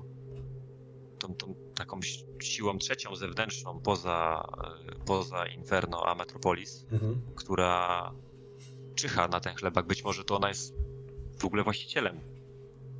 [1.27, 4.47] tą, tą taką si- siłą trzecią zewnętrzną poza,
[4.91, 7.21] e, poza Inferno a Metropolis, Mhm.
[7.35, 8.11] która
[8.95, 9.87] czyha na ten chlebak.
[9.87, 10.73] Być może to ona jest
[11.37, 12.19] w ogóle właścicielem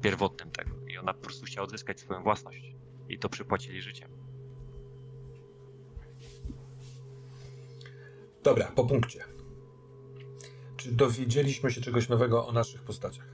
[0.01, 2.73] pierwotnym tego i ona po prostu chciała odzyskać swoją własność
[3.09, 4.09] i to przypłacili życiem.
[8.43, 9.23] Dobra, po punkcie.
[10.77, 13.32] Czy dowiedzieliśmy się czegoś nowego o naszych postaciach?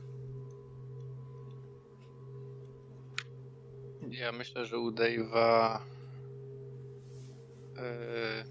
[4.19, 5.79] Ja myślę, że u Dave'a
[7.77, 8.43] e,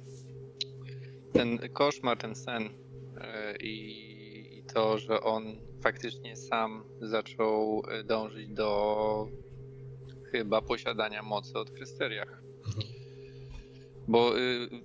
[1.32, 2.68] ten koszmar, ten sen
[3.20, 5.44] e, i, to, że on
[5.82, 9.28] faktycznie sam zaczął e, dążyć do
[10.32, 12.42] chyba posiadania mocy od Krysteriach.
[12.66, 12.86] Mhm.
[14.08, 14.32] Bo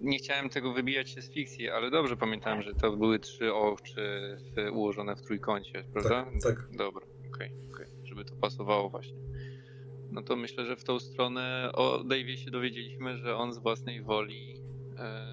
[0.01, 4.37] nie chciałem tego wybijać się z fikcji, ale dobrze pamiętałem, że to były trzy oczy
[4.71, 6.25] ułożone w trójkącie, prawda?
[6.25, 6.77] Tak, tak.
[6.77, 9.32] Dobra, okej, okej, żeby to pasowało właśnie.
[10.13, 14.01] No to myślę, że w tą stronę o Dave'ie się dowiedzieliśmy, że on z własnej
[14.01, 14.61] woli
[14.97, 15.25] e,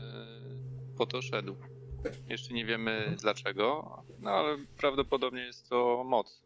[0.97, 1.57] po to szedł.
[2.29, 6.43] Jeszcze nie wiemy dlaczego, no ale prawdopodobnie jest to moc.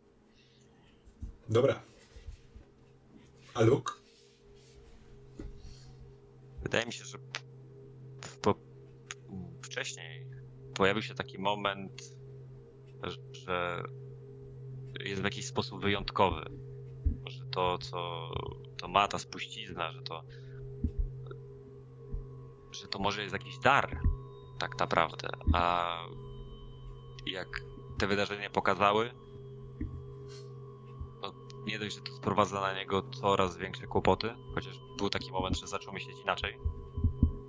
[1.48, 1.82] Dobra.
[3.54, 3.92] A Luke?
[6.62, 7.18] Wydaje mi się, że
[8.42, 8.54] po,
[9.62, 10.26] wcześniej
[10.74, 12.02] pojawił się taki moment,
[13.32, 13.82] że
[15.00, 16.73] jest w jakiś sposób wyjątkowy.
[17.54, 18.30] To, co
[18.76, 20.22] to ma ta spuścizna, że to
[22.72, 24.00] że to może jest jakiś dar
[24.58, 25.28] tak naprawdę.
[25.52, 25.96] A
[27.26, 27.62] jak
[27.98, 29.10] te wydarzenia pokazały,
[31.22, 31.32] no
[31.66, 35.66] nie dość, że to sprowadza na niego coraz większe kłopoty, chociaż był taki moment, że
[35.66, 36.58] zaczął myśleć inaczej,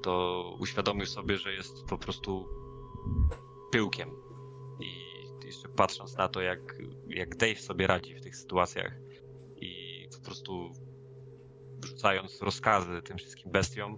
[0.01, 2.49] to uświadomił sobie, że jest po prostu
[3.71, 4.11] pyłkiem.
[4.79, 5.05] I
[5.45, 6.75] jeszcze patrząc na to, jak,
[7.07, 9.04] jak Dave sobie radzi w tych sytuacjach
[10.35, 10.71] prostu
[11.85, 13.97] rzucając rozkazy tym wszystkim bestiom,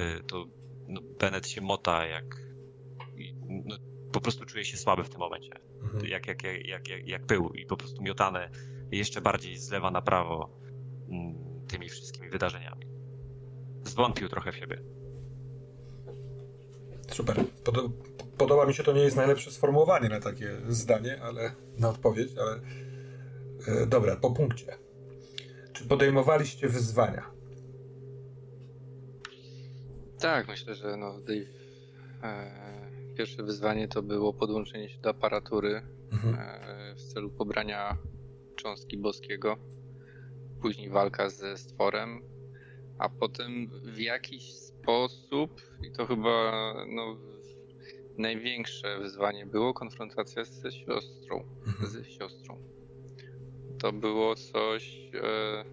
[0.00, 0.46] y, to
[0.88, 2.24] no, Bennett się mota jak.
[3.64, 3.76] No,
[4.12, 5.52] po prostu czuje się słaby w tym momencie.
[5.82, 6.06] Mhm.
[6.06, 8.50] Jak, jak, jak, jak, jak, pył i po prostu miotane
[8.90, 10.50] jeszcze bardziej z lewa na prawo
[11.08, 11.34] mm,
[11.68, 12.86] tymi wszystkimi wydarzeniami.
[13.84, 14.82] Zwątpił trochę w siebie.
[17.10, 17.44] Super.
[17.64, 17.90] Podo-
[18.38, 22.60] podoba mi się, to nie jest najlepsze sformułowanie na takie zdanie, ale na odpowiedź, ale
[23.66, 24.87] e, dobra, po punkcie.
[25.78, 27.30] Czy podejmowaliście wyzwania?
[30.20, 31.48] Tak, myślę, że no Dave.
[32.22, 36.34] E, pierwsze wyzwanie to było podłączenie się do aparatury Mhm.
[36.34, 37.96] e, w celu pobrania
[38.56, 39.56] cząstki boskiego.
[40.62, 42.22] Później walka ze stworem,
[42.98, 47.16] a potem w jakiś sposób, i to chyba no,
[48.16, 51.44] największe wyzwanie było konfrontacja ze siostrą.
[51.66, 51.90] Mhm.
[51.90, 52.77] Z siostrą.
[53.78, 55.64] To było coś e,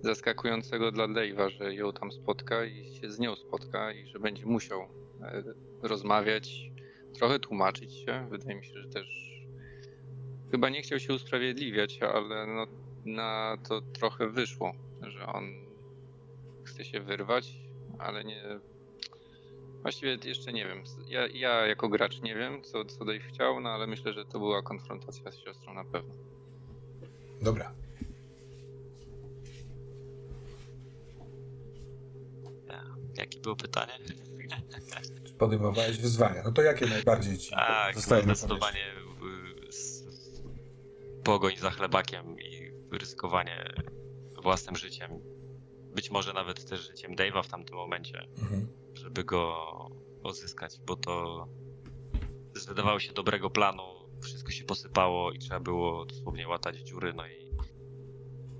[0.00, 4.46] zaskakującego dla Dave'a, że ją tam spotka i się z nią spotka i że będzie
[4.46, 4.80] musiał
[5.22, 5.42] e,
[5.82, 6.70] rozmawiać,
[7.14, 8.26] trochę tłumaczyć się.
[8.30, 9.06] Wydaje mi się, że też
[10.50, 12.66] chyba nie chciał się usprawiedliwiać, ale no,
[13.04, 15.44] na to trochę wyszło, że on
[16.64, 17.58] chce się wyrwać,
[17.98, 18.42] ale nie.
[19.82, 20.82] Właściwie jeszcze nie wiem.
[21.06, 24.38] Ja, ja jako gracz nie wiem, co, co Dave chciał, no ale myślę, że to
[24.38, 26.14] była konfrontacja z siostrą na pewno.
[27.44, 27.72] Dobra.
[33.16, 33.92] Jakie było pytanie?
[35.24, 36.42] Czy podejmowałeś wyzwania?
[36.44, 38.80] No to jakie najbardziej ci Tak, zdecydowanie
[39.64, 40.04] y, s-
[41.24, 43.64] pogoń za chlebakiem i ryzykowanie
[44.42, 45.10] własnym życiem.
[45.94, 48.26] Być może nawet też życiem Dave'a w tamtym momencie?
[48.38, 48.68] Mhm.
[48.94, 49.56] żeby go
[50.22, 51.46] odzyskać, bo to
[52.54, 53.82] z wydawało się dobrego planu,
[54.24, 57.50] wszystko się posypało i trzeba było dosłownie łatać dziury, no i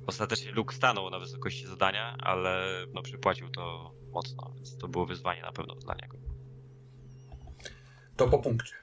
[0.06, 5.42] ostatecznie Luke stanął na wysokości zadania, ale no przypłacił to mocno, więc to było wyzwanie
[5.42, 6.16] na pewno dla niego.
[8.16, 8.74] To po punkcie.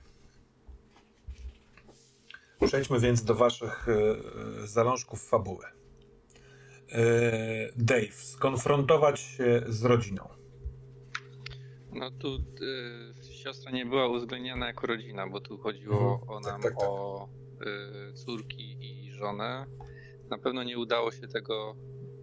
[2.68, 5.66] Przejdźmy więc do waszych e, zalążków fabuły.
[6.92, 7.02] E,
[7.76, 10.28] Dave, skonfrontować się z rodziną.
[11.94, 16.30] No tu y, siostra nie była uwzględniana jako rodzina, bo tu chodziło Mhm.
[16.30, 16.90] o Tak, nam tak, tak.
[16.90, 17.28] o
[18.10, 19.66] y, córki i żonę.
[20.30, 21.76] Na pewno nie udało się tego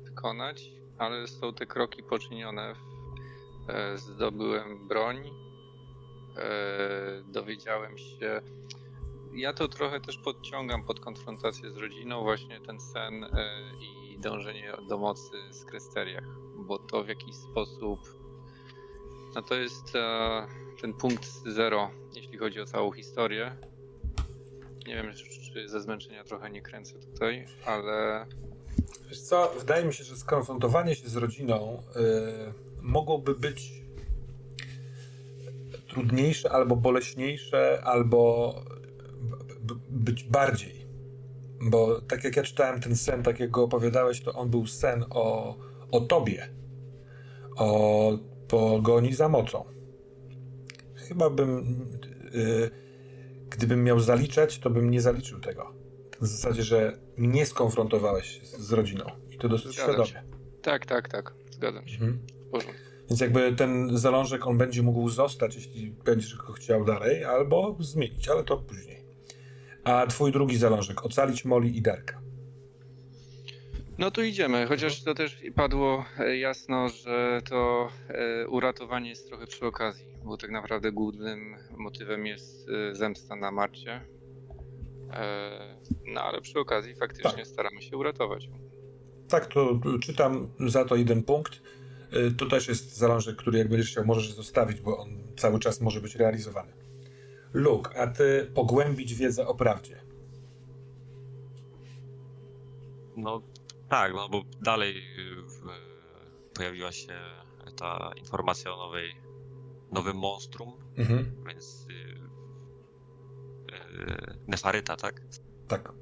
[0.04, 2.74] wykonać, ale są te kroki poczynione.
[3.68, 5.30] E, zdobyłem broń,
[6.36, 8.40] e, dowiedziałem się.
[9.34, 14.72] Ja to trochę też podciągam pod konfrontację z rodziną, właśnie ten sen e, i dążenie
[14.88, 16.24] do mocy z Krysteriach,
[16.56, 18.00] bo to w jakiś sposób
[19.34, 20.46] no to jest e,
[20.80, 23.56] ten punkt zero, jeśli chodzi o całą historię.
[24.86, 28.26] Nie wiem, czy, ze zmęczenia trochę nie kręcę tutaj, ale
[29.08, 33.72] Wiesz co, wydaje mi się, że skonfrontowanie się z rodziną y, mogłoby być
[35.88, 38.54] trudniejsze, albo boleśniejsze, albo
[39.90, 40.86] być bardziej.
[41.60, 45.04] Bo tak jak ja czytałem ten sen, tak jak go opowiadałeś, to on był sen
[45.10, 45.56] o,
[45.90, 46.48] o tobie,
[47.56, 48.12] o
[48.48, 49.64] pogoni za mocą.
[50.94, 51.58] Chyba bym,
[52.34, 52.70] y,
[53.50, 55.72] gdybym miał zaliczać, to bym nie zaliczył tego.
[56.20, 59.04] W zasadzie, że nie skonfrontowałeś się z rodziną.
[59.30, 60.32] I to dosyć Zgadzam świadomie.
[60.62, 61.94] tak, tak, tak, zgadzam się.
[62.04, 62.18] Mhm.
[63.08, 68.28] Więc jakby ten zalążek on będzie mógł zostać, jeśli będziesz go chciał dalej, albo zmienić,
[68.28, 69.04] ale to później.
[69.84, 72.20] A twój drugi zalążek, ocalić Moli i Darka.
[73.98, 79.46] No to idziemy, chociaż to też padło e, jasno, że to e, uratowanie jest trochę
[79.46, 84.00] przy okazji, bo tak naprawdę głównym motywem jest e, zemsta na Marcie.
[86.06, 87.46] No ale przy okazji faktycznie Tak.
[87.46, 88.48] staramy się uratować.
[89.28, 91.62] Tak, to czytam za to jeden punkt.
[92.38, 96.00] To też jest zalążek, który jak będziesz chciał, możesz zostawić, bo on cały czas może
[96.00, 96.72] być realizowany.
[97.52, 100.00] Luke, a ty pogłębić wiedzę o prawdzie.
[103.16, 103.42] No
[103.88, 105.62] tak, no bo dalej y, w,
[106.54, 107.20] pojawiła się
[107.76, 109.14] ta informacja o nowej,
[109.92, 111.44] nowym monstrum, Mhm.
[111.46, 111.94] więc y,
[113.74, 115.22] y, Nefaryta, tak?
[115.68, 115.92] Tak.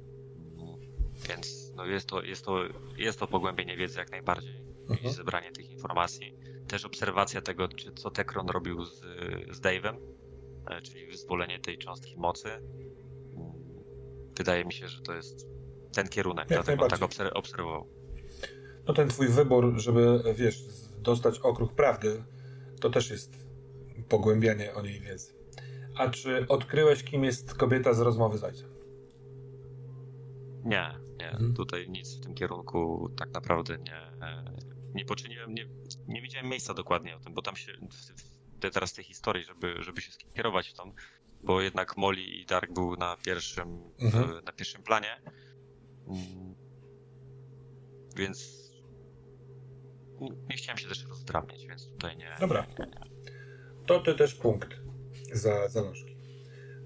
[1.29, 2.59] Więc no jest, to, jest, to,
[2.97, 4.55] jest to pogłębienie wiedzy jak najbardziej
[4.89, 5.13] i Mhm.
[5.13, 6.33] zebranie tych informacji.
[6.67, 8.99] Też obserwacja tego, czy, co Tekron robił z,
[9.51, 9.97] z Dave'em,
[10.69, 12.49] e, czyli wyzwolenie tej cząstki mocy.
[14.37, 15.47] Wydaje mi się, że to jest
[15.93, 17.87] ten kierunek, Jak dlatego tak obser- obserwował.
[18.87, 20.63] No ten twój wybór, żeby, wiesz,
[20.99, 22.23] dostać okruch prawdy,
[22.81, 23.47] to też jest
[24.09, 25.33] pogłębianie o niej wiedzy.
[25.95, 28.69] A czy odkryłeś, kim jest kobieta z rozmowy z ojcem?
[30.63, 31.53] Nie, nie, Mhm.
[31.53, 34.53] tutaj nic w tym kierunku tak naprawdę nie, e,
[34.95, 35.67] nie poczyniłem, nie,
[36.07, 37.71] nie widziałem miejsca dokładnie o tym, bo tam się,
[38.59, 40.93] te- teraz tej historii, żeby, żeby się skierować w tą,
[41.43, 44.29] bo jednak Molly i Dark był na pierwszym, Mhm.
[44.37, 45.21] e, na pierwszym planie,
[48.15, 48.57] więc
[50.49, 52.35] nie chciałem się też rozdrabniać, więc tutaj nie.
[52.39, 52.67] Dobra.
[53.85, 54.69] To ty też punkt
[55.33, 56.17] za zalążki.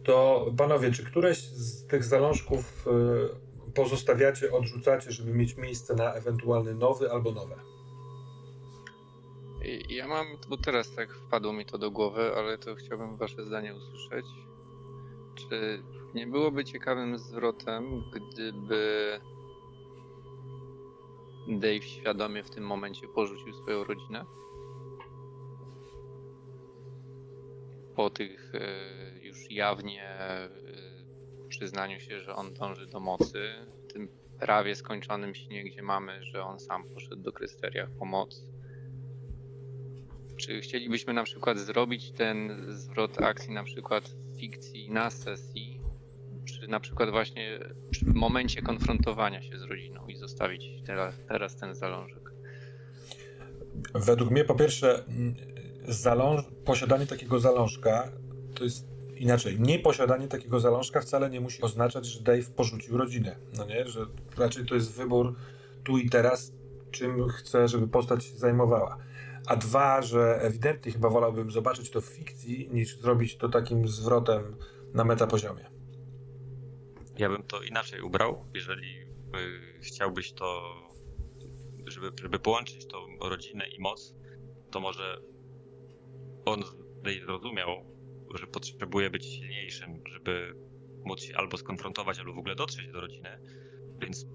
[0.04, 6.76] To panowie, czy któreś z tych zalążków y, pozostawiacie, odrzucacie, żeby mieć miejsce na ewentualny
[6.76, 7.56] nowy albo nowe?
[9.90, 13.76] Ja mam, bo teraz tak wpadło mi to do głowy, ale to chciałbym wasze zdanie
[13.76, 14.26] usłyszeć.
[15.50, 15.84] Czy
[16.14, 19.20] nie byłoby ciekawym zwrotem, gdyby
[21.48, 24.26] Dave świadomie w tym momencie porzucił swoją rodzinę?
[27.96, 30.50] po tych e, już jawnie e,
[31.50, 34.08] przyznaniu się, że on dąży do mocy, w tym
[34.40, 38.44] prawie skończonym śnie, gdzie mamy, że on sam poszedł do Krysteria po moc.
[40.38, 45.80] Czy chcielibyśmy na przykład zrobić ten zwrot akcji na przykład w fikcji na sesji,
[46.46, 47.60] czy na przykład właśnie
[48.02, 52.32] w momencie konfrontowania się z rodziną i zostawić teraz, teraz ten zalążek?
[53.96, 55.04] Według mnie po pierwsze
[55.88, 56.42] zaląż...
[56.66, 58.12] posiadanie takiego zalążka
[58.56, 59.60] to jest inaczej.
[59.60, 63.36] Nieposiadanie takiego zalążka wcale nie musi oznaczać, że Dave porzucił rodzinę.
[63.58, 63.88] No nie?
[63.88, 64.06] Że
[64.38, 65.36] raczej to jest wybór
[65.84, 66.54] tu i teraz,
[66.92, 68.98] czym chce, żeby postać się zajmowała.
[69.48, 74.56] A dwa, że ewidentnie chyba wolałbym zobaczyć to w fikcji, niż zrobić to takim zwrotem
[74.94, 75.70] na metapoziomie.
[77.18, 79.08] Ja bym to inaczej ubrał, jeżeli y,
[79.82, 80.76] chciałbyś to,
[81.88, 82.98] żeby, żeby połączyć tą
[83.30, 84.16] rodzinę i moc,
[84.72, 85.22] to może
[86.46, 86.64] on
[87.26, 87.86] zrozumiał,
[88.36, 90.56] że potrzebuje być silniejszym, żeby
[91.06, 93.30] móc się albo skonfrontować, albo w ogóle dotrzeć do rodziny,
[94.02, 94.26] więc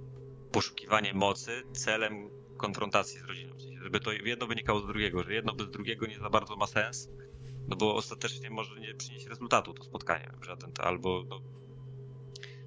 [0.52, 3.65] poszukiwanie mocy celem konfrontacji z rodziną.
[3.86, 7.08] Żeby to jedno wynikało z drugiego, że jedno bez drugiego nie za bardzo ma sens,
[7.68, 11.40] no bo ostatecznie może nie przynieść rezultatu to spotkanie żaden, to albo no...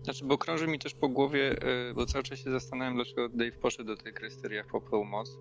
[0.03, 3.51] Znaczy, bo krąży mi też po głowie, e, bo cały czas się zastanawiam, dlaczego Dave
[3.51, 5.39] poszedł do tej Krysteria po moc.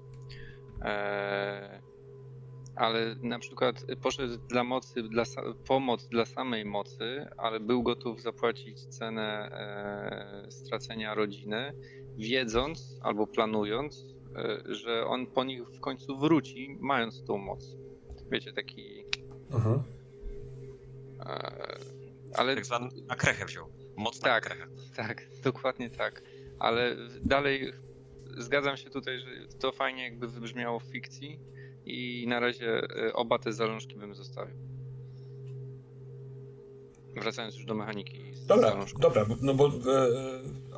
[0.83, 1.83] Eee,
[2.77, 5.25] ale na przykład poszedł dla mocy, dla
[5.67, 11.73] pomoc dla samej mocy, ale był gotów zapłacić cenę e, stracenia rodziny,
[12.17, 14.18] wiedząc albo planując,
[14.67, 17.77] że on po nich w końcu wróci, mając tą moc.
[18.31, 19.05] Wiecie, taki.
[19.53, 19.83] Mhm.
[21.21, 21.79] E,
[22.35, 22.55] ale.
[22.55, 23.67] Tak zwany na krechę wziął.
[23.97, 24.67] Moc tak, krechę.
[24.97, 26.23] Tak, dokładnie tak.
[26.59, 27.73] Ale dalej
[28.37, 29.27] zgadzam się tutaj, że
[29.61, 31.41] to fajnie jakby wybrzmiało w fikcji
[31.85, 34.68] i na razie e, oba te zalążki bym zostawił.
[37.17, 38.21] Wracając już do mechaniki.
[38.47, 39.73] Dobra, dobra, no bo e,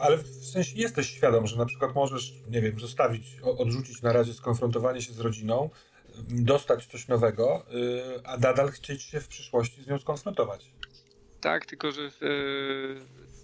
[0.01, 4.35] ale w sensie jesteś świadom, że na przykład możesz, nie wiem, zostawić, odrzucić na razie
[4.35, 5.71] skonfrontowanie się z rodziną,
[6.29, 10.73] dostać coś nowego, e, a nadal chcieć się w przyszłości z nią skonfrontować.
[11.41, 12.11] Tak, tylko że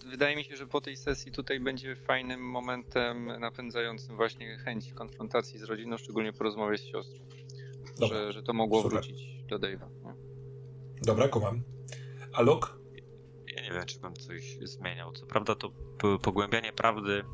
[0.07, 5.59] wydaje mi się, że po tej sesji tutaj będzie fajnym momentem napędzającym właśnie chęć konfrontacji
[5.59, 7.19] z rodziną, szczególnie porozmawiać z siostrą.
[8.09, 9.01] Że, że to mogło Super.
[9.01, 9.89] wrócić do Dave'a.
[11.03, 11.76] Dobra, kumam.
[12.37, 12.69] A Luke?
[13.47, 15.13] Ja nie wiem, czy bym coś zmieniał.
[15.13, 15.71] Co prawda to
[16.23, 17.25] pogłębianie prawdy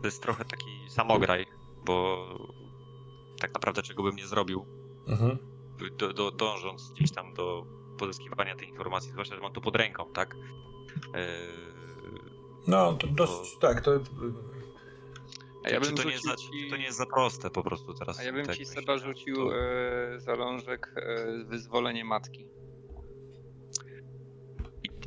[0.00, 1.46] to jest trochę taki samograj,
[1.84, 2.26] bo
[3.40, 4.66] tak naprawdę czego bym nie zrobił,
[5.08, 5.38] mhm.
[5.98, 7.66] do, do, dążąc gdzieś tam do
[7.98, 10.34] pozyskiwania tej informacji, zwłaszcza, że mam to pod ręką, tak?
[11.14, 11.72] Yy
[12.66, 13.90] no, to dosyć, tak, to...
[15.64, 16.70] A ja bym to, nie za, ci...
[16.70, 18.20] to nie jest za proste po prostu teraz.
[18.20, 19.56] A ja bym tak ci Seba rzucił to...
[19.56, 22.48] e, zalążek e, wyzwolenie matki.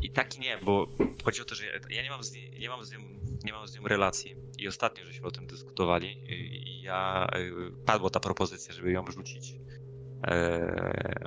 [0.05, 0.87] I, taki nie, bo
[1.23, 2.99] chodzi o to, że ja, nie, mam z, nie, nie, mam z nią,
[3.45, 4.35] nie mam z nią relacji.
[4.57, 7.51] I ostatnio żeśmy o tym dyskutowali i ja, e,
[7.85, 9.55] padła ta propozycja, żeby ją rzucić.
[10.27, 11.25] E,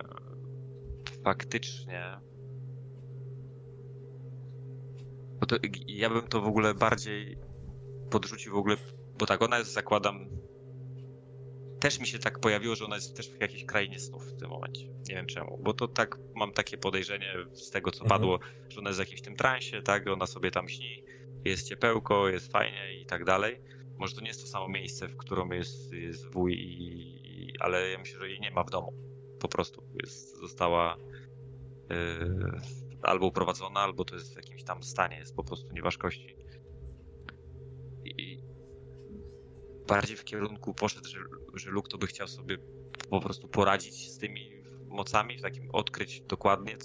[1.25, 2.21] faktycznie
[5.49, 5.57] to,
[5.87, 7.39] ja bym to w ogóle bardziej
[8.11, 8.77] podrzucił w ogóle,
[9.19, 10.29] bo tak, ona jest, zakładam,
[11.81, 14.51] też mi się tak pojawiło, że ona jest też w jakiejś krainie snów w tym
[14.51, 14.87] momencie.
[14.87, 18.21] Nie wiem czemu, bo to tak mam takie podejrzenie z tego, co mhm.
[18.21, 18.39] padło,
[18.69, 21.05] że ona jest w jakimś tym transie, tak, ona sobie tam śni,
[21.45, 23.61] jest ciepełko, jest fajnie i tak dalej.
[23.99, 27.99] Może to nie jest to samo miejsce, w którym jest, jest wuj, i, ale ja
[27.99, 28.93] myślę, że jej nie ma w domu.
[29.41, 30.97] Po prostu jest, została
[31.91, 32.61] yy,
[33.03, 36.37] albo uprowadzona, albo to jest w jakimś tam stanie, jest po prostu nieważkości.
[38.05, 38.48] I
[39.89, 41.19] bardziej w kierunku poszedł, że,
[41.55, 42.59] że Luke to by chciał sobie
[43.11, 46.77] po prostu poradzić z tymi mocami, w takim odkryć dokładnie,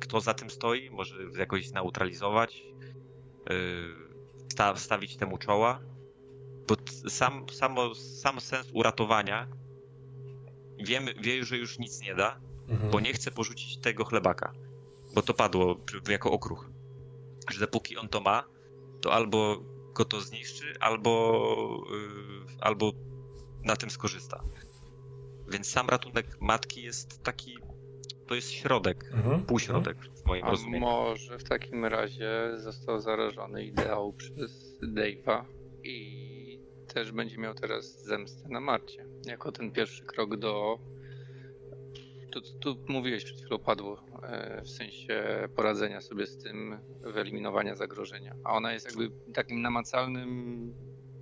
[0.00, 2.62] kto za tym stoi, może jakoś zneutralizować,
[3.50, 5.80] yy, stawić temu czoła.
[6.68, 6.76] Bo
[7.08, 9.48] sam, samo, sam sens uratowania
[10.78, 12.90] wiemy, wie, że już nic nie da, mhm.
[12.90, 14.52] bo nie chce porzucić tego chlebaka,
[15.14, 16.70] bo to padło jako okruch.
[17.50, 18.44] Że dopóki on to ma,
[19.00, 19.62] to albo
[19.98, 22.92] go to zniszczy, albo, yy, albo
[23.64, 24.42] na tym skorzysta.
[25.48, 27.58] Więc sam ratunek matki jest taki,
[28.26, 29.42] to jest środek, mhm.
[29.42, 30.86] półśrodek w moim A rozumieniu.
[30.86, 35.44] może w takim razie został zarażony ideał przez Dave'a
[35.84, 36.58] i
[36.94, 39.04] też będzie miał teraz zemstę na Marcie.
[39.26, 40.78] Jako ten pierwszy krok do
[42.30, 48.34] tu, tu mówiłeś przed chwilą padło, e, w sensie poradzenia sobie z tym, wyeliminowania zagrożenia.
[48.44, 50.74] A ona jest jakby takim namacalnym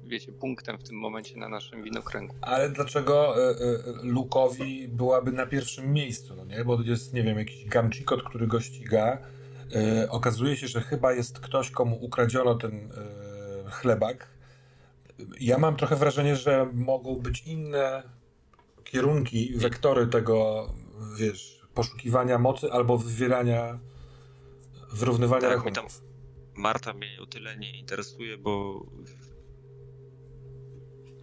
[0.04, 2.34] wiecie, punktem w tym momencie na naszym winokręgu.
[2.40, 6.64] Ale dlaczego y, y, Lukowi byłaby na pierwszym miejscu, no nie?
[6.64, 9.18] Bo jest, nie wiem, jakiś gamcikot, który go ściga.
[10.08, 12.88] Okazuje się, że chyba jest ktoś, komu ukradziono ten
[13.70, 14.28] chlebak.
[15.40, 18.02] Ja mam trochę wrażenie, że mogą być inne
[18.84, 20.66] kierunki, wektory tego,
[21.18, 23.78] wiesz, poszukiwania mocy albo wywierania,
[24.92, 26.02] wyrównywania tak, rachunków.
[26.54, 28.82] Marta mnie o tyle nie interesuje, bo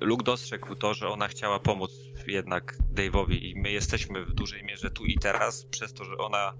[0.01, 1.91] Luke dostrzegł to, że ona chciała pomóc
[2.27, 6.53] jednak Dave'owi i my jesteśmy w dużej mierze tu i teraz, przez to, że ona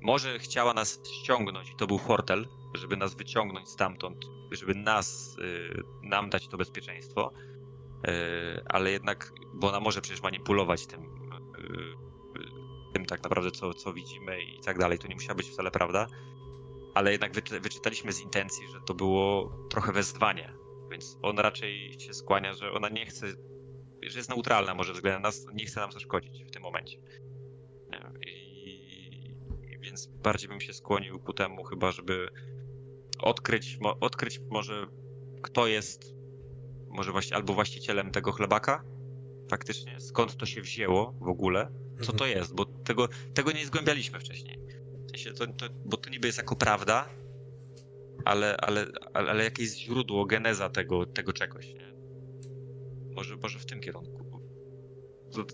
[0.00, 5.82] może chciała nas ściągnąć i to był fortel, żeby nas wyciągnąć stamtąd, żeby nas, y,
[6.02, 7.32] nam dać to bezpieczeństwo,
[8.08, 8.10] y,
[8.68, 12.09] ale jednak, bo ona może przecież manipulować tym, y,
[12.92, 16.06] tym tak naprawdę, co, co widzimy i tak dalej, to nie musiała być wcale prawda,
[16.94, 20.52] ale jednak wyczytaliśmy z intencji, że to było trochę wezwanie,
[20.90, 23.26] więc on raczej się skłania, że ona nie chce,
[24.02, 26.98] że jest neutralna może względem nas, nie chce nam zaszkodzić w tym momencie.
[28.26, 29.36] I,
[29.80, 32.28] więc bardziej bym się skłonił ku temu chyba, żeby
[33.18, 34.86] odkryć, odkryć może
[35.42, 36.20] kto jest
[36.90, 38.84] może właśnie albo właścicielem tego chlebaka,
[39.50, 42.38] faktycznie, skąd to się wzięło w ogóle, co to mhm.
[42.38, 44.58] jest, bo tego, tego nie zgłębialiśmy wcześniej.
[45.06, 47.08] W sensie to, to, bo to niby jest jako prawda,
[48.24, 51.92] ale, ale, ale, ale jakieś źródło, geneza tego, tego czegoś, nie?
[53.14, 54.24] Może, może w tym kierunku.
[55.36, 55.44] Bo,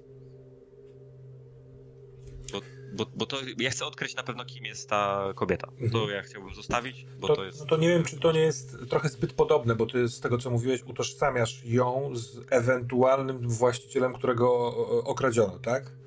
[2.52, 2.60] bo,
[2.92, 5.68] bo, bo to ja chcę odkryć na pewno, kim jest ta kobieta.
[5.68, 5.90] Mhm.
[5.90, 7.60] To ja chciałbym zostawić, bo to, to jest...
[7.60, 10.38] No to nie wiem, czy to nie jest trochę zbyt podobne, bo ty z tego,
[10.38, 16.05] co mówiłeś, utożsamiasz ją z ewentualnym właścicielem, którego okradziono, tak?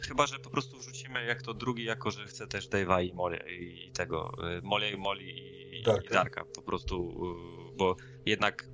[0.00, 3.38] Chyba, że po prostu wrzucimy jak to drugi, jako że chce też Dave'a i Molly
[3.60, 6.06] i tego, y, Molly i Molly i, Darka.
[6.06, 7.10] i Darka po prostu,
[7.72, 7.96] y, bo
[8.26, 8.68] jednak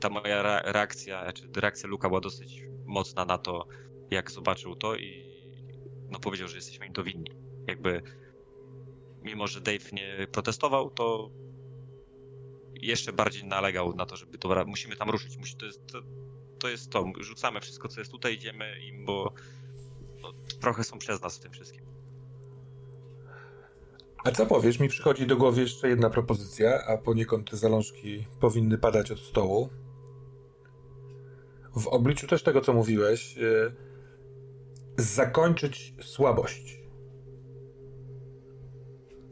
[0.00, 3.66] ta moja reakcja, czy reakcja Luka była dosyć mocna na to,
[4.10, 5.28] jak zobaczył to i
[6.10, 7.30] no powiedział, że jesteśmy im to winni.
[7.66, 8.02] Jakby
[9.22, 11.30] mimo, że Dave nie protestował, to
[12.74, 15.36] jeszcze bardziej nalegał na to, żeby to musimy tam ruszyć.
[15.36, 16.02] Musi, to, jest, to,
[16.58, 17.12] to jest to.
[17.20, 19.32] Rzucamy wszystko, co jest tutaj, idziemy im, bo
[20.60, 21.88] trochę są przez nas w tym wszystkim.
[24.24, 24.80] A co powiesz?
[24.80, 29.68] Mi przychodzi do głowy jeszcze jedna propozycja, a poniekąd te zalążki powinny padać od stołu.
[31.76, 33.72] W obliczu też tego, co mówiłeś, yy,
[34.98, 36.82] zakończyć słabość.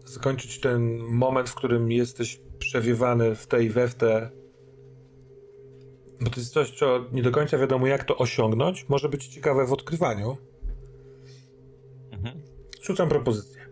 [0.05, 4.31] Zakończyć ten moment, w którym jesteś przewiewany w tej we w te.
[6.21, 8.89] Bo to jest coś, co nie do końca wiadomo, jak to osiągnąć.
[8.89, 10.37] Może być ciekawe w odkrywaniu.
[12.87, 13.67] Rzucam propozycję.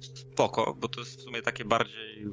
[0.00, 2.26] Spoko, bo to jest w sumie takie bardziej.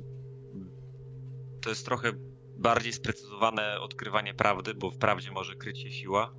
[1.61, 2.11] To jest trochę
[2.57, 6.33] bardziej sprecyzowane odkrywanie prawdy, bo w prawdzie może kryć się siła.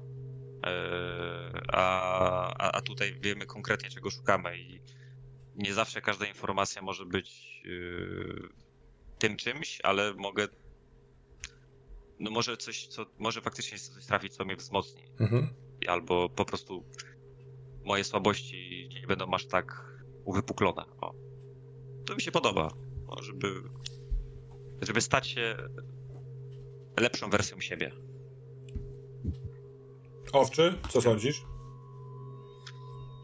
[0.67, 4.81] E, a, a tutaj wiemy konkretnie, czego szukamy, i
[5.57, 8.49] nie zawsze każda informacja może być e,
[9.19, 10.49] tym czymś, ale mogę.
[12.21, 15.03] No może coś, co może faktycznie coś trafić, co mnie wzmocni.
[15.21, 15.68] Mhm.
[15.87, 16.85] Albo po prostu
[17.85, 19.95] moje słabości nie będą aż tak
[20.25, 20.85] uwypuklone.
[21.01, 21.15] O.
[22.07, 22.71] To mi się podoba.
[23.09, 23.63] No, żeby,
[24.83, 25.57] żeby stać się
[27.01, 27.93] lepszą wersją siebie.
[30.33, 31.43] Owczy, co sądzisz?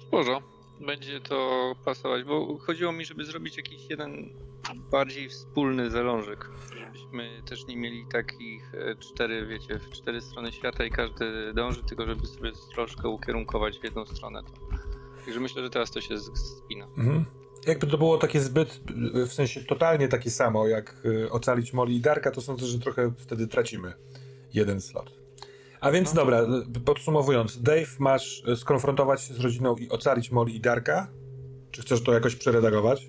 [0.07, 0.43] Sporo.
[0.81, 4.31] Będzie to pasować, bo chodziło mi, żeby zrobić jakiś jeden
[4.91, 6.51] bardziej wspólny zalążek.
[6.79, 11.83] Żebyśmy też nie mieli takich e, cztery, wiecie, w cztery strony świata i każdy dąży,
[11.83, 14.43] tylko żeby sobie troszkę ukierunkować w jedną stronę.
[15.25, 16.87] Także myślę, że teraz to się spina.
[16.99, 17.25] Mhm
[17.67, 18.81] jakby to było takie zbyt,
[19.27, 23.13] w sensie totalnie takie samo, jak y, ocalić Moli i Darka, to sądzę, że trochę
[23.19, 23.93] wtedy tracimy
[24.55, 25.13] jeden slot.
[25.81, 26.21] A więc no.
[26.21, 26.43] dobra,
[26.77, 31.11] y, podsumowując, Dave, masz skonfrontować się z rodziną i ocalić Moli i Darka?
[31.71, 33.09] Czy chcesz to jakoś przeredagować?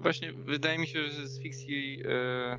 [0.00, 2.58] Właśnie, wydaje mi się, że z fikcji e,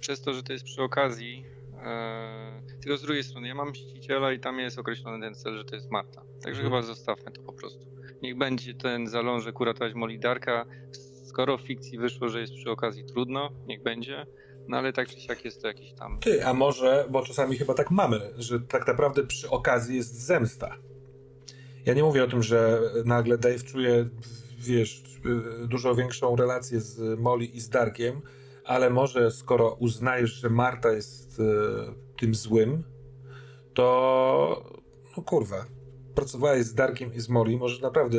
[0.00, 1.44] przez to, że to jest przy okazji,
[1.82, 5.64] e, tylko z drugiej strony, ja mam mściciela i tam jest określony ten cel, że
[5.64, 6.22] to jest Marta.
[6.42, 6.64] Także mhm.
[6.64, 10.66] chyba zostawmy to po prostu niech będzie ten zalążek uratować Molidarka.
[11.24, 14.26] Skoro w fikcji wyszło, że jest przy okazji trudno, niech będzie.
[14.68, 16.18] No ale tak czy siak jest to jakiś tam.
[16.20, 20.76] Ty, a może, bo czasami chyba tak mamy, że tak naprawdę przy okazji jest zemsta.
[21.86, 24.08] Ja nie mówię o tym, że nagle Dave czuje,
[24.62, 25.02] wiesz,
[25.68, 28.22] dużo większą relację z Molly i z Darkiem,
[28.64, 31.44] ale może skoro uznajesz, że Marta jest e,
[32.16, 32.82] tym złym,
[33.74, 34.72] to
[35.16, 35.66] no kurwa,
[36.14, 38.18] pracowałeś z Darkiem i z Mori, może naprawdę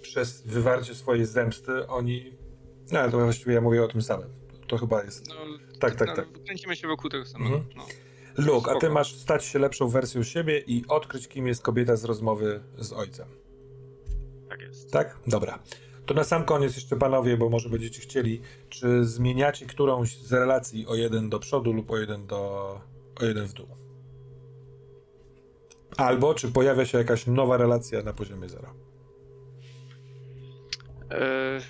[0.00, 2.36] przez wywarcie swojej zemsty oni
[2.92, 4.28] No, to właściwie ja mówię o tym samym.
[4.66, 5.28] To chyba jest.
[5.28, 5.34] No,
[5.80, 6.42] Tak, tak, no, tak.
[6.44, 7.56] Kręcimy się wokół tego samego.
[7.56, 7.74] Mhm.
[7.76, 7.86] No.
[8.38, 12.04] Luke, a ty masz stać się lepszą wersją siebie i odkryć, kim jest kobieta z
[12.04, 13.28] rozmowy z ojcem.
[14.54, 14.92] Tak jest.
[14.92, 15.18] Tak?
[15.26, 15.58] Dobra.
[16.06, 20.86] To na sam koniec jeszcze panowie, bo może będziecie chcieli, czy zmieniacie którąś z relacji
[20.86, 22.80] o jeden do przodu lub o jeden do
[23.20, 23.66] o jeden w dół?
[25.96, 28.74] Albo czy pojawia się jakaś nowa relacja na poziomie zera?
[31.10, 31.60] E,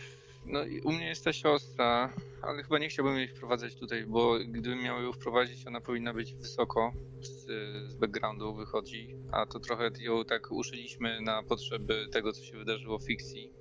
[0.47, 2.13] no i u mnie jest ta siostra,
[2.47, 6.35] ale chyba nie chciałbym jej wprowadzać tutaj, bo gdybym miał ją wprowadzić, ona powinna być
[6.35, 7.45] wysoko z,
[7.91, 12.99] z backgroundu wychodzi, a to trochę ją tak uszyliśmy na potrzeby tego, co się wydarzyło
[12.99, 13.53] w fikcji.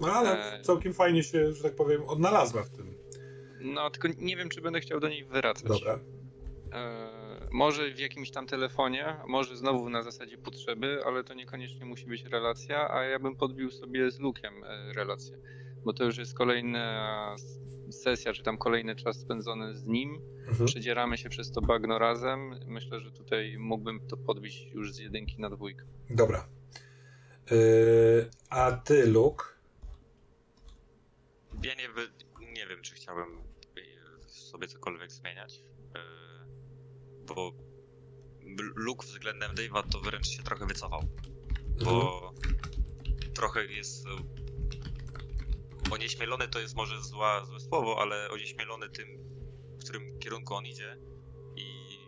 [0.00, 2.94] No ale całkiem fajnie się, że tak powiem, odnalazła w tym.
[3.60, 5.68] No, tylko nie wiem, czy będę chciał do niej wracać.
[5.68, 6.00] Dobra.
[6.72, 12.06] E, może w jakimś tam telefonie, może znowu na zasadzie potrzeby, ale to niekoniecznie musi
[12.06, 15.38] być relacja, a ja bym podbił sobie z Lukiem e, relację,
[15.84, 17.36] bo to już jest kolejna
[17.90, 20.20] sesja, czy tam kolejny czas spędzony z nim.
[20.48, 20.66] Mhm.
[20.66, 22.60] Przedzieramy się przez to bagno razem.
[22.66, 25.84] Myślę, że tutaj mógłbym to podbić już z jedynki na dwójkę.
[26.10, 26.48] Dobra.
[27.50, 29.44] Yy, a ty, Luke?
[31.62, 33.38] Ja nie, wy- nie wiem, czy chciałbym
[33.78, 35.62] y, sobie cokolwiek zmieniać, y,
[37.26, 37.52] bo
[38.74, 41.02] Luke względem Dave'a to wręcz się trochę wycofał,
[41.84, 42.32] bo
[43.34, 44.06] trochę jest
[45.90, 49.06] onieśmielony to jest może zła, złe słowo, ale onieśmielony tym,
[49.78, 50.98] w którym kierunku on idzie
[51.56, 51.98] i,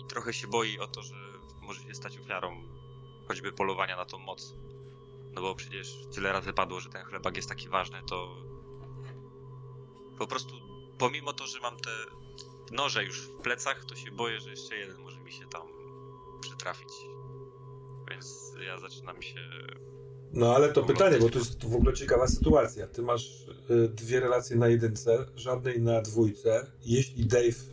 [0.00, 1.14] i trochę się boi o to, że
[1.62, 2.62] może się stać ofiarą
[3.28, 4.54] choćby polowania na tą moc.
[5.32, 8.36] No bo przecież tyle razy padło, że ten chlebak jest taki ważny, to
[10.18, 10.54] po prostu
[10.98, 11.90] pomimo to, że mam te
[12.70, 15.62] noże już w plecach, to się boję, że jeszcze jeden może mi się tam
[16.40, 16.88] przytrafić.
[18.10, 19.40] Więc ja zaczynam się
[20.32, 22.86] No ale to pytanie, bo to jest w ogóle ciekawa sytuacja.
[22.86, 26.66] Ty masz y, dwie relacje na jedynce, żadnej na dwójce.
[26.84, 27.72] Jeśli Dave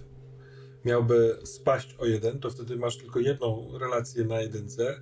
[0.85, 5.01] miałby spaść o jeden, to wtedy masz tylko jedną relację na jedynce,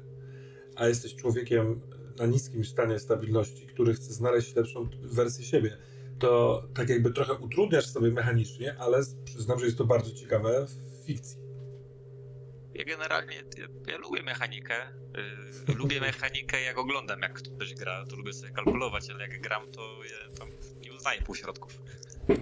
[0.76, 1.82] a jesteś człowiekiem
[2.20, 5.78] na niskim stanie stabilności, który chce znaleźć lepszą wersję siebie.
[6.20, 11.06] To tak jakby trochę utrudniasz sobie mechanicznie, ale przyznam, że jest to bardzo ciekawe w
[11.06, 11.47] fikcji.
[12.78, 14.90] Ja generalnie ja, ja lubię mechanikę.
[15.70, 19.72] y, lubię mechanikę jak oglądam, jak ktoś gra, to lubię sobie kalkulować, ale jak gram,
[19.72, 20.50] to ja tam
[20.82, 21.82] nie uznaję półśrodków.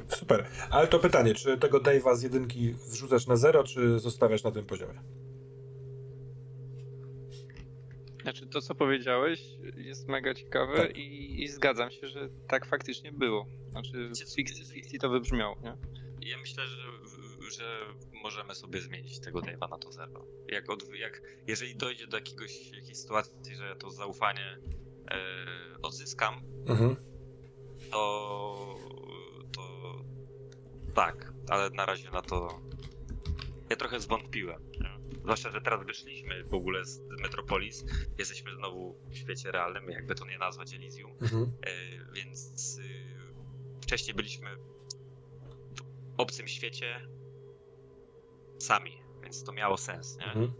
[0.07, 0.45] Super.
[0.69, 4.65] Ale to pytanie, czy tego Dave'a z jedynki wrzucasz na zero, czy zostawiasz na tym
[4.65, 4.99] poziomie?
[8.21, 9.41] Znaczy, to co powiedziałeś
[9.77, 10.97] jest mega ciekawe Tak.
[10.97, 13.45] i, i zgadzam się, że tak faktycznie było.
[13.71, 15.77] Znaczy, w fikcji, w fikcji to wybrzmiało, nie?
[16.29, 16.77] Ja myślę, że,
[17.51, 17.79] że
[18.23, 20.25] możemy sobie zmienić tego Dave'a na to zero.
[20.47, 24.57] Jak, od, jak jeżeli dojdzie do jakiegoś, jakiejś sytuacji, że ja to zaufanie
[25.11, 25.17] e,
[25.81, 26.95] odzyskam, Mhm.
[27.91, 28.75] to,
[29.55, 29.95] to
[30.93, 32.61] tak, ale na razie na to
[33.69, 34.61] ja trochę zwątpiłem.
[35.23, 37.85] Zwłaszcza, że teraz wyszliśmy w ogóle z Metropolis,
[38.17, 41.51] jesteśmy znowu w świecie realnym, jakby to nie nazwać Elysium, Mhm.
[41.61, 41.71] e,
[42.13, 42.83] więc y,
[43.81, 47.07] wcześniej byliśmy w obcym świecie
[48.57, 48.91] sami,
[49.23, 50.25] więc to miało sens, nie?
[50.25, 50.51] Mhm.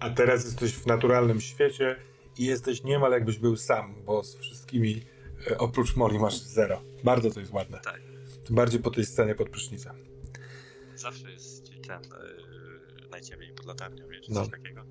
[0.00, 1.96] A teraz jesteś w naturalnym świecie
[2.38, 5.02] i jesteś niemal jakbyś był sam, bo z wszystkimi
[5.50, 6.80] e, oprócz Mori masz zero.
[7.04, 7.80] Bardzo to jest ładne.
[7.84, 8.00] Tak.
[8.46, 9.96] Tym bardziej po tej scenie pod prysznicem.
[10.96, 14.40] Zawsze jest ten yy, najciemniej pod latarnią, wiesz, No.
[14.42, 14.82] coś takiego.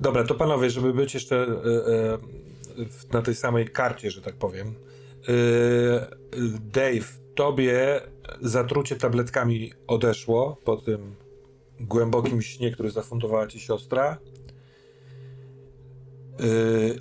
[0.00, 1.46] Dobra, to panowie, żeby być jeszcze e,
[2.88, 4.74] w- na tej samej karcie, że tak powiem.
[6.72, 8.00] Dave, tobie
[8.40, 11.14] zatrucie tabletkami odeszło po tym
[11.80, 14.18] głębokim śnie, który zafundowała ci siostra.
[16.40, 16.46] E,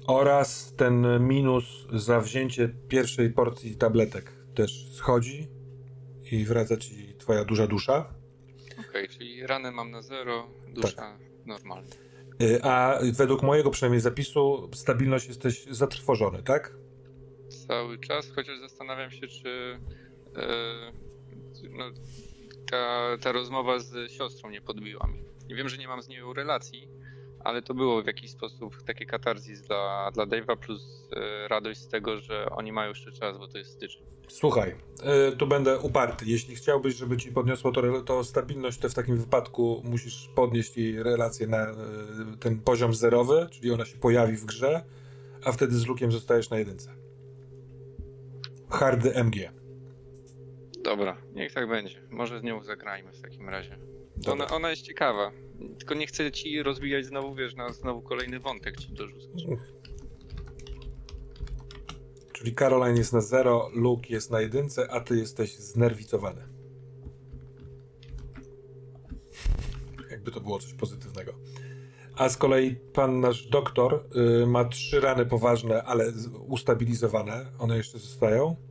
[0.07, 5.47] oraz ten minus za wzięcie pierwszej porcji tabletek też schodzi
[6.31, 8.13] i wraca ci twoja duża dusza.
[8.89, 11.87] Okej, czyli rany mam na zero, dusza normalna.
[12.41, 16.77] Y, A według mojego przynajmniej zapisu stabilność jesteś zatrwożony, tak?
[17.67, 19.79] Cały czas, chociaż zastanawiam się, czy
[21.69, 21.85] no,
[22.71, 25.55] ta, ta rozmowa z siostrą nie podbiła mi.
[25.55, 26.87] Wiem, że nie mam z nią relacji,
[27.39, 31.87] ale to było w jakiś sposób takie katarzis dla, dla Dave'a plus e, radość z
[31.87, 34.03] tego, że oni mają jeszcze czas, bo to jest styczeń.
[34.27, 34.75] Słuchaj,
[35.33, 36.25] y, tu będę uparty.
[36.27, 41.03] Jeśli chciałbyś, żeby ci podniosło to, to stabilność, to w takim wypadku musisz podnieść jej
[41.03, 41.67] relację na
[42.39, 44.83] ten poziom zerowy, czyli ona się pojawi w grze,
[45.43, 46.95] a wtedy z Lukiem zostajesz na jedynce.
[48.69, 49.64] Hardy MG.
[50.85, 52.01] Dobra, niech tak będzie.
[52.09, 53.77] Może z nią zagrajmy w takim razie.
[54.31, 55.31] Ona, ona jest ciekawa.
[55.77, 59.45] Tylko nie chcę ci rozwijać znowu, wiesz, na znowu kolejny wątek ci dorzucać.
[62.33, 66.41] Czyli Caroline jest na zero, Luke jest na jedynce, a ty jesteś znerwicowany.
[70.11, 71.33] Jakby to było coś pozytywnego.
[72.15, 74.07] A z kolei pan nasz doktor
[74.43, 76.11] y, ma trzy rany poważne, ale
[76.47, 77.45] ustabilizowane.
[77.59, 78.64] One jeszcze zostają.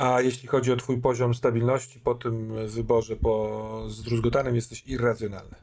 [0.00, 5.56] A jeśli chodzi o twój poziom stabilności po tym wyborze po zdruzgotanym, jesteś irracjonalny.